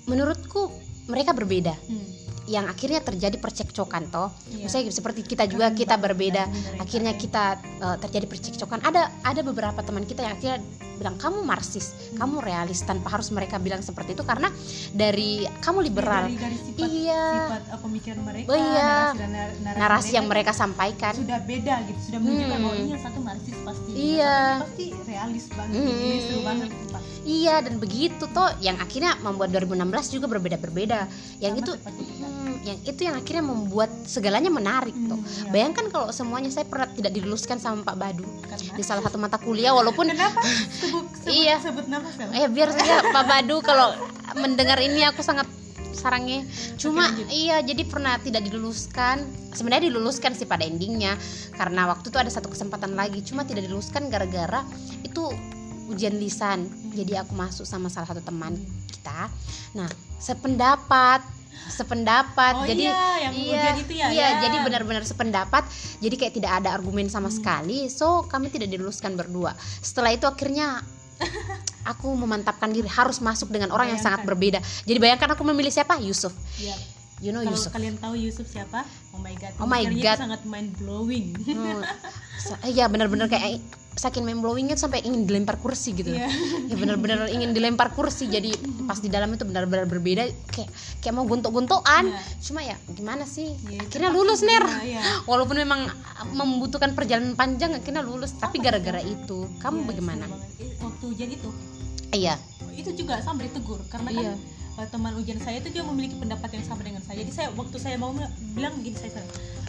menurutku 0.06 0.70
mereka 1.06 1.34
berbeda. 1.34 1.74
Hmm, 1.74 2.06
yang 2.46 2.66
akhirnya 2.66 3.00
terjadi 3.00 3.37
percekcokan 3.37 4.09
toh 4.09 4.29
iya. 4.48 4.64
Misalnya 4.64 4.90
seperti 4.90 5.22
kita 5.22 5.44
juga 5.44 5.68
Kan 5.68 5.76
kita 5.76 5.94
berbeda 5.96 6.44
mereka 6.46 6.81
akhirnya 6.81 7.12
kita 7.14 7.44
eh, 7.59 7.96
terjadi 8.00 8.26
percekcokan 8.26 8.81
ada 8.81 9.12
ada 9.22 9.40
beberapa 9.40 9.81
teman 9.81 10.03
kita 10.03 10.24
yang 10.24 10.35
akhirnya 10.35 10.59
bilang 10.96 11.16
kamu 11.16 11.40
marxis 11.42 11.96
Hmm. 12.11 12.18
kamu 12.20 12.37
realis 12.42 12.83
tanpa 12.83 13.09
harus 13.09 13.31
mereka 13.31 13.57
bilang 13.57 13.81
seperti 13.81 14.12
itu 14.12 14.20
karena 14.20 14.53
dari 14.90 15.48
kamu 15.62 15.81
liberal 15.81 16.26
dari, 16.26 16.37
dari 16.37 16.59
sifat, 16.59 16.88
Iya. 16.90 17.24
sifat 17.24 17.62
uh, 17.70 17.81
pemikiran 17.81 18.20
mereka 18.20 18.46
Oh, 18.46 18.59
iya. 18.59 18.85
narasi, 18.85 19.16
dan 19.16 19.31
narasi, 19.33 19.79
narasi 19.81 20.11
yang 20.12 20.26
itu 20.26 20.33
mereka 20.35 20.53
sampaikan 20.53 21.12
sudah 21.16 21.40
beda 21.40 21.74
gitu 21.88 22.00
sudah 22.05 22.18
menunjukkan 22.20 22.53
Hmm. 22.53 22.64
bahwa 22.66 22.76
ini 22.76 22.90
yang 22.92 23.00
satu 23.00 23.20
marxis 23.22 23.57
pasti 23.62 23.90
yang 23.90 23.96
Iya. 23.96 24.37
pasti 24.61 24.85
realis 25.07 25.44
banget 25.48 25.74
Hmm. 25.81 25.88
ini 25.88 26.18
seru 26.20 26.40
banget. 26.42 26.68
Iya 27.20 27.61
dan 27.61 27.76
begitu 27.76 28.24
toh 28.26 28.48
yang 28.59 28.76
akhirnya 28.76 29.12
membuat 29.20 29.52
2016 29.52 29.76
juga 30.11 30.26
berbeda-berbeda. 30.26 31.04
Yang 31.37 31.52
Sama 31.52 31.61
itu 31.61 31.72
kita. 31.74 31.90
hmm, 31.90 32.52
yang 32.61 32.78
itu 32.83 33.00
yang 33.02 33.16
akhirnya 33.16 33.44
membuat 33.44 33.90
segalanya 34.04 34.48
menarik 34.48 34.92
Hmm, 34.92 35.09
tuh 35.09 35.20
iya. 35.20 35.48
bayangkan 35.48 35.85
kalau 35.88 36.09
semuanya 36.11 36.48
saya 36.48 36.64
pernah 36.64 36.88
tidak 36.88 37.12
diluluskan 37.12 37.56
sama 37.56 37.80
Pak 37.83 37.96
Badu 37.96 38.24
Karena? 38.42 38.72
di 38.72 38.83
salah 38.83 39.00
satu 39.00 39.16
mata 39.16 39.37
kuliah 39.37 39.72
walaupun 39.72 40.09
Kenapa? 40.09 40.40
Sebut, 40.76 41.04
sebut, 41.20 41.28
Iya. 41.28 41.56
sebut 41.56 41.87
nama 41.87 42.04
eh 42.30 42.46
biar 42.46 42.68
saja 42.70 43.00
Pak 43.06 43.24
Badu 43.26 43.61
kalau 43.61 43.96
mendengar 44.35 44.76
ini 44.76 45.04
aku 45.04 45.20
sangat 45.20 45.48
sarangnya 45.90 46.44
cuma 46.76 47.09
lanjut. 47.09 47.28
iya 47.28 47.61
jadi 47.61 47.83
pernah 47.85 48.16
tidak 48.16 48.40
diluluskan 48.42 49.20
sebenarnya 49.52 49.88
diluluskan 49.88 50.33
sih 50.33 50.44
pada 50.44 50.64
endingnya 50.64 51.18
karena 51.52 51.85
waktu 51.85 52.09
itu 52.09 52.16
ada 52.16 52.28
satu 52.28 52.48
kesempatan 52.48 52.92
lagi 52.92 53.20
cuma 53.20 53.42
tidak 53.42 53.66
diluluskan 53.66 54.09
gara-gara 54.09 54.64
itu 55.02 55.28
ujian 55.90 56.14
lisan 56.14 56.64
jadi 56.90 57.22
aku 57.22 57.35
masuk 57.35 57.64
sama 57.64 57.87
salah 57.87 58.07
satu 58.07 58.22
teman 58.22 58.55
kita 58.88 59.26
nah 59.72 59.90
sependapat 60.16 61.20
sependapat 61.68 62.55
Oh 62.57 62.66
jadi 62.66 62.85
iya, 62.85 63.03
yang 63.20 63.33
ujian 63.33 63.76
itu 63.79 63.92
ya, 63.92 64.07
iya 64.09 64.26
ya. 64.26 64.29
jadi 64.42 64.57
benar-benar 64.61 65.03
sependapat 65.03 65.62
jadi 65.98 66.14
kayak 66.16 66.35
tidak 66.35 66.53
ada 66.57 66.68
argumen 66.72 67.07
sama 67.07 67.29
sekali 67.29 67.87
so 67.87 68.24
kami 68.24 68.48
tidak 68.48 68.68
diluluskan 68.68 69.14
berdua 69.14 69.55
setelah 69.79 70.11
itu 70.11 70.24
akhirnya 70.24 70.83
aku 71.85 72.11
memantapkan 72.11 72.70
diri 72.70 72.88
harus 72.88 73.20
masuk 73.20 73.48
dengan 73.48 73.70
orang 73.70 73.92
yang 73.92 74.00
sangat 74.00 74.24
berbeda 74.24 74.59
jadi 74.83 74.98
bayangkan 74.98 75.31
aku 75.31 75.44
memilih 75.44 75.70
siapa 75.70 76.00
Yusuf 76.00 76.33
Iya. 76.57 76.74
you 77.20 77.31
know 77.31 77.40
Kalau 77.40 77.53
Yusuf 77.53 77.70
kalian 77.70 77.94
tahu 77.96 78.14
Yusuf 78.16 78.48
siapa? 78.48 78.81
Oh 79.12 79.20
my 79.20 79.35
god. 79.37 79.53
Oh 79.61 79.68
my 79.68 79.85
God. 79.85 80.16
sangat 80.16 80.42
mind 80.48 80.72
blowing. 80.81 81.37
Hmm. 81.37 81.85
Sa- 82.40 82.57
Iya 82.64 82.88
benar-benar 82.88 83.29
kayak 83.29 83.61
saking 83.98 84.22
mind 84.22 84.40
blowingnya 84.40 84.79
sampai 84.79 85.03
ingin 85.03 85.26
dilempar 85.26 85.59
kursi 85.59 85.92
gitu. 85.92 86.14
Iya. 86.14 86.31
ya 86.70 86.74
benar-benar 86.79 87.26
ingin 87.31 87.50
dilempar 87.50 87.90
kursi. 87.92 88.31
Jadi 88.31 88.55
pas 88.87 88.98
di 89.03 89.11
dalam 89.11 89.31
itu 89.35 89.42
benar-benar 89.42 89.90
berbeda. 89.90 90.31
Kayak 90.50 90.70
kayak 91.03 91.14
mau 91.14 91.26
gontok-gontokan. 91.26 92.11
Iya. 92.11 92.22
cuma 92.40 92.61
ya 92.62 92.76
gimana 92.94 93.24
sih? 93.26 93.50
Iya, 93.66 93.83
akhirnya 93.87 94.11
terpaksa 94.11 94.16
lulus 94.16 94.40
ner. 94.46 94.64
juga, 94.64 94.83
iya. 94.87 95.00
walaupun 95.26 95.57
memang 95.59 95.81
membutuhkan 96.35 96.94
perjalanan 96.94 97.35
panjang 97.35 97.74
akhirnya 97.74 98.03
lulus. 98.03 98.35
Tapi 98.38 98.62
gara-gara 98.62 99.03
itu? 99.03 99.46
kamu 99.59 99.83
Iya, 99.83 99.88
bagaimana? 99.90 100.24
Waktu 100.81 101.05
ujian 101.11 101.31
itu, 101.31 101.50
iya. 102.14 102.35
Itu 102.72 102.96
juga 102.96 103.20
sama 103.20 103.44
ditegur 103.44 103.85
karena 103.90 104.09
kan 104.14 104.26
Eh, 104.72 104.87
teman 104.87 105.12
ujian 105.14 105.37
saya 105.37 105.59
itu 105.59 105.68
dia 105.70 105.83
memiliki 105.83 106.14
pendapat 106.14 106.50
yang 106.52 106.64
sama 106.64 106.80
dengan 106.80 107.00
saya. 107.00 107.20
Jadi 107.20 107.33
saya 107.33 107.48
waktu 107.52 107.76
saya 107.76 107.96
mau 107.96 108.14
bilang 108.52 108.74
begini 108.74 108.96
saya 108.96 109.18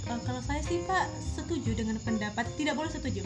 "Eh, 0.03 0.19
kalau 0.19 0.39
saya 0.39 0.61
sih 0.61 0.81
Pak 0.81 1.03
setuju 1.33 1.73
dengan 1.73 1.97
pendapat 1.97 2.45
tidak 2.53 2.73
boleh 2.73 2.87
setuju. 2.87 3.25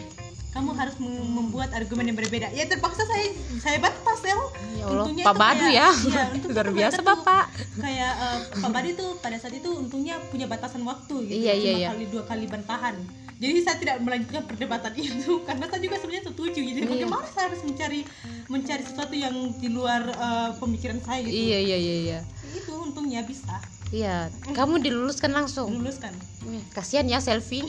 Kamu 0.49 0.71
harus 0.71 0.95
mem- 0.97 1.19
membuat 1.27 1.71
argumen 1.71 2.07
yang 2.07 2.15
berbeda. 2.15 2.47
Ya 2.49 2.63
terpaksa 2.63 3.03
saya 3.03 3.27
saya 3.59 3.77
batas 3.77 4.19
ya. 4.19 4.31
Ya 4.73 4.83
Allah, 4.83 5.03
Untungnya 5.03 5.23
Pak 5.23 5.33
itu 5.33 5.41
Badu 5.41 5.65
kayak- 5.67 5.75
ya. 5.75 6.23
untuk 6.31 6.49
Luar 6.49 6.65
itu 6.65 6.75
biasa 6.75 6.99
Bapak. 7.01 7.45
Kayak 7.75 8.13
eh, 8.15 8.39
Pak 8.55 8.69
Badu 8.71 8.89
tuh 8.93 9.09
pada 9.19 9.35
saat 9.35 9.53
itu 9.53 9.69
untungnya 9.69 10.15
punya 10.25 10.47
batasan 10.47 10.81
waktu 10.81 11.15
gitu. 11.23 11.35
Iya, 11.37 11.53
iya, 11.53 11.69
Cuma 11.69 11.77
iya. 11.77 11.89
kali 11.91 12.05
dua 12.07 12.23
kali 12.23 12.45
bantahan. 12.45 12.95
Jadi 13.35 13.59
saya 13.59 13.75
tidak 13.75 13.99
melanjutkan 13.99 14.47
perdebatan 14.47 14.93
itu 15.01 15.43
karena 15.43 15.65
saya 15.67 15.81
juga 15.81 15.95
sebenarnya 15.99 16.25
setuju. 16.25 16.59
Jadi 16.61 16.79
Iya. 16.79 16.87
bagaimana 16.87 17.27
saya 17.27 17.45
harus 17.51 17.61
mencari 17.61 17.99
mencari 18.47 18.83
sesuatu 18.83 19.13
yang 19.13 19.35
di 19.53 19.67
luar 19.67 20.01
eh, 20.05 20.49
pemikiran 20.55 20.99
saya 20.99 21.19
gitu. 21.21 21.35
Iya 21.35 21.59
iya 21.61 21.77
iya 21.77 21.95
iya. 22.01 22.19
Itu 22.51 22.71
untungnya 22.73 23.21
bisa 23.21 23.59
Iya, 23.93 24.33
kamu 24.49 24.81
diluluskan 24.81 25.29
langsung. 25.29 25.69
diluluskan. 25.69 26.09
Eh, 26.49 26.59
Kasihan 26.73 27.05
ya 27.05 27.21
selfie. 27.21 27.61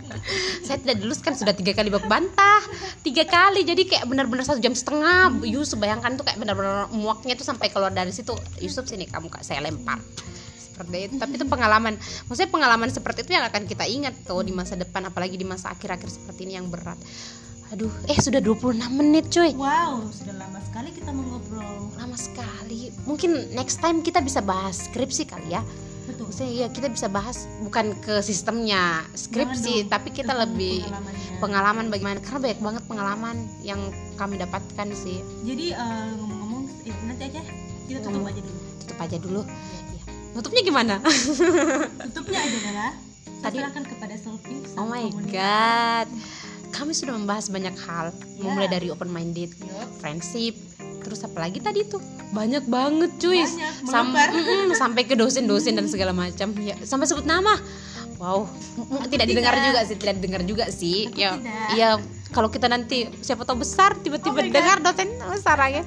Saya 0.66 0.80
tidak 0.80 0.98
diluluskan 0.98 1.36
sudah 1.36 1.52
tiga 1.52 1.76
kali 1.76 1.92
bak 1.92 2.08
bantah, 2.08 2.64
tiga 3.02 3.22
kali. 3.22 3.62
Jadi 3.62 3.84
kayak 3.84 4.08
benar-benar 4.08 4.42
satu 4.42 4.58
jam 4.58 4.72
setengah. 4.72 5.36
Yusuf 5.44 5.76
bayangkan 5.76 6.16
tuh 6.16 6.24
kayak 6.24 6.40
benar-benar 6.40 6.88
muaknya 6.90 7.36
tuh 7.36 7.44
sampai 7.44 7.68
keluar 7.68 7.92
dari 7.92 8.08
situ. 8.08 8.32
Yusuf 8.58 8.88
sini 8.88 9.04
kamu 9.04 9.28
kak 9.28 9.44
saya 9.44 9.60
lempar. 9.60 10.00
Itu. 10.88 11.16
Tapi 11.20 11.32
itu 11.36 11.46
pengalaman. 11.46 11.94
Maksudnya 11.98 12.50
pengalaman 12.50 12.88
seperti 12.88 13.26
itu 13.28 13.36
yang 13.36 13.44
akan 13.44 13.68
kita 13.68 13.84
ingat 13.84 14.14
tuh 14.24 14.40
di 14.40 14.54
masa 14.54 14.78
depan, 14.78 15.04
apalagi 15.10 15.36
di 15.36 15.44
masa 15.44 15.74
akhir-akhir 15.74 16.08
seperti 16.08 16.48
ini 16.48 16.56
yang 16.56 16.72
berat. 16.72 16.96
Aduh, 17.70 17.90
eh 18.10 18.18
sudah 18.18 18.42
26 18.42 18.82
menit 18.90 19.30
cuy. 19.30 19.54
Wow, 19.54 20.10
sudah 20.10 20.34
lama 20.34 20.58
sekali 20.58 20.90
kita 20.90 21.14
mengobrol. 21.14 21.94
Lama 21.94 22.18
sekali. 22.18 22.90
Mungkin 23.06 23.54
next 23.54 23.78
time 23.78 24.02
kita 24.02 24.18
bisa 24.18 24.42
bahas 24.42 24.90
skripsi 24.90 25.22
kali 25.30 25.54
ya. 25.54 25.62
Betul. 26.10 26.26
Maksudnya 26.26 26.66
ya 26.66 26.68
kita 26.74 26.90
bisa 26.90 27.06
bahas 27.06 27.46
bukan 27.62 27.94
ke 28.02 28.18
sistemnya 28.26 29.06
skripsi, 29.14 29.86
Jangan 29.86 29.86
dong, 29.86 29.92
tapi 29.94 30.08
kita 30.10 30.32
lebih 30.34 30.82
pengalaman 31.38 31.86
bagaimana 31.94 32.18
karena 32.18 32.40
banyak 32.42 32.60
banget 32.60 32.82
pengalaman 32.90 33.36
yang 33.62 33.78
kami 34.18 34.34
dapatkan 34.42 34.88
sih. 34.90 35.22
Jadi 35.46 35.70
eh, 35.70 36.10
ngomong-ngomong, 36.18 36.62
eh, 36.90 36.96
nanti 37.06 37.22
aja 37.30 37.40
kita 37.86 37.98
tutup 38.02 38.18
Ngomong. 38.18 38.34
aja 38.34 38.42
dulu. 38.42 38.60
Tutup 38.82 38.98
aja 38.98 39.16
dulu. 39.22 39.40
Iya. 39.46 39.79
Nutupnya 40.30 40.62
gimana? 40.62 40.94
Tutupnya 42.06 42.40
adalah 42.40 42.90
Tadi- 43.40 43.58
serahkan 43.58 43.84
kepada 43.84 44.14
Sophie. 44.16 44.60
Oh 44.74 44.84
my 44.84 45.08
komunitas. 45.08 45.32
god. 45.32 46.08
Kami 46.70 46.92
sudah 46.92 47.12
membahas 47.12 47.48
banyak 47.48 47.74
hal, 47.80 48.14
Ya. 48.36 48.46
mulai 48.46 48.68
dari 48.68 48.88
open 48.88 49.08
minded, 49.08 49.50
Yup. 49.50 49.90
friendship, 49.98 50.54
terus 51.00 51.18
apa 51.20 51.42
lagi 51.42 51.58
tadi 51.58 51.82
tuh? 51.82 51.98
Banyak 52.30 52.64
banget 52.64 53.10
cuy. 53.18 53.42
Banyak, 53.42 53.74
Sam- 53.84 54.14
mm-mm, 54.14 54.70
sampai 54.72 55.02
ke 55.02 55.18
dosen-dosen 55.18 55.74
dan 55.74 55.90
segala 55.90 56.12
macam. 56.12 56.54
Ya, 56.56 56.78
sampai 56.80 57.04
sebut 57.04 57.26
nama. 57.26 57.58
Wow, 58.16 58.46
M- 58.76 58.86
m- 58.86 59.08
tidak 59.08 59.26
didengar 59.26 59.50
tidak. 59.52 59.66
juga 59.66 59.80
sih, 59.82 59.96
tidak 59.96 60.14
didengar 60.14 60.42
juga 60.44 60.64
sih. 60.68 60.98
Takut 61.06 61.18
Ya, 61.18 61.30
tidak. 61.34 61.68
iya 61.72 61.90
kalau 62.30 62.48
kita 62.48 62.68
nanti 62.68 63.08
siapa 63.18 63.42
tahu 63.42 63.58
besar 63.58 63.96
tiba-tiba 63.96 64.38
Oh 64.38 64.44
God. 64.44 64.52
dengar 64.52 64.76
dosen 64.78 65.08
besar 65.26 65.56
ya. 65.66 65.82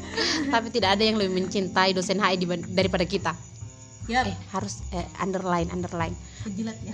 Tapi 0.50 0.68
tidak 0.68 0.98
ada 0.98 1.04
yang 1.06 1.16
lebih 1.16 1.32
mencintai 1.38 1.94
dosen 1.94 2.20
HI 2.20 2.36
daripada 2.68 3.06
kita. 3.06 3.32
Yup, 4.04 4.28
Eh, 4.28 4.36
harus 4.52 4.84
eh, 4.92 5.08
underline, 5.18 5.72
underline. 5.72 6.12
penjilat 6.44 6.76
ya. 6.84 6.92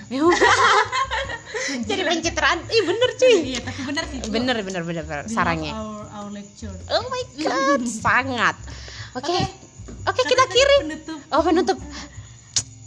Jadi 1.89 2.01
pencitraan. 2.05 2.61
Ih, 2.69 2.81
bener 2.85 3.09
cuy. 3.17 3.35
Iya, 3.49 3.59
tapi 3.65 3.81
benar 3.81 4.03
sih. 4.05 4.17
Bener, 4.29 4.55
bener, 4.61 4.81
bener, 4.85 5.03
bener. 5.05 5.25
Sarangnya. 5.25 5.73
Our, 5.73 6.05
our 6.05 6.29
lecture. 6.29 6.73
Oh 6.89 7.01
my 7.09 7.23
god, 7.41 7.81
sangat. 8.05 8.55
Oke. 9.17 9.25
Oke. 9.25 9.39
Oke, 10.05 10.21
kita 10.21 10.45
Kata-kata 10.45 10.53
kiri. 10.53 10.77
Penutup. 10.85 11.19
Oh, 11.33 11.41
penutup. 11.41 11.77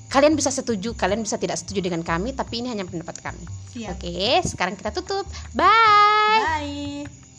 Kalian 0.07 0.39
bisa 0.39 0.53
setuju, 0.53 0.93
kalian 0.93 1.25
bisa 1.25 1.35
tidak 1.35 1.57
setuju 1.59 1.83
dengan 1.83 2.05
kami, 2.05 2.31
tapi 2.31 2.63
ini 2.63 2.69
hanya 2.71 2.85
pendapat 2.85 3.19
kami. 3.19 3.43
Oke, 3.89 4.39
sekarang 4.45 4.77
kita 4.77 4.93
tutup. 4.93 5.25
Bye. 5.51 6.43
Bye. 6.47 7.32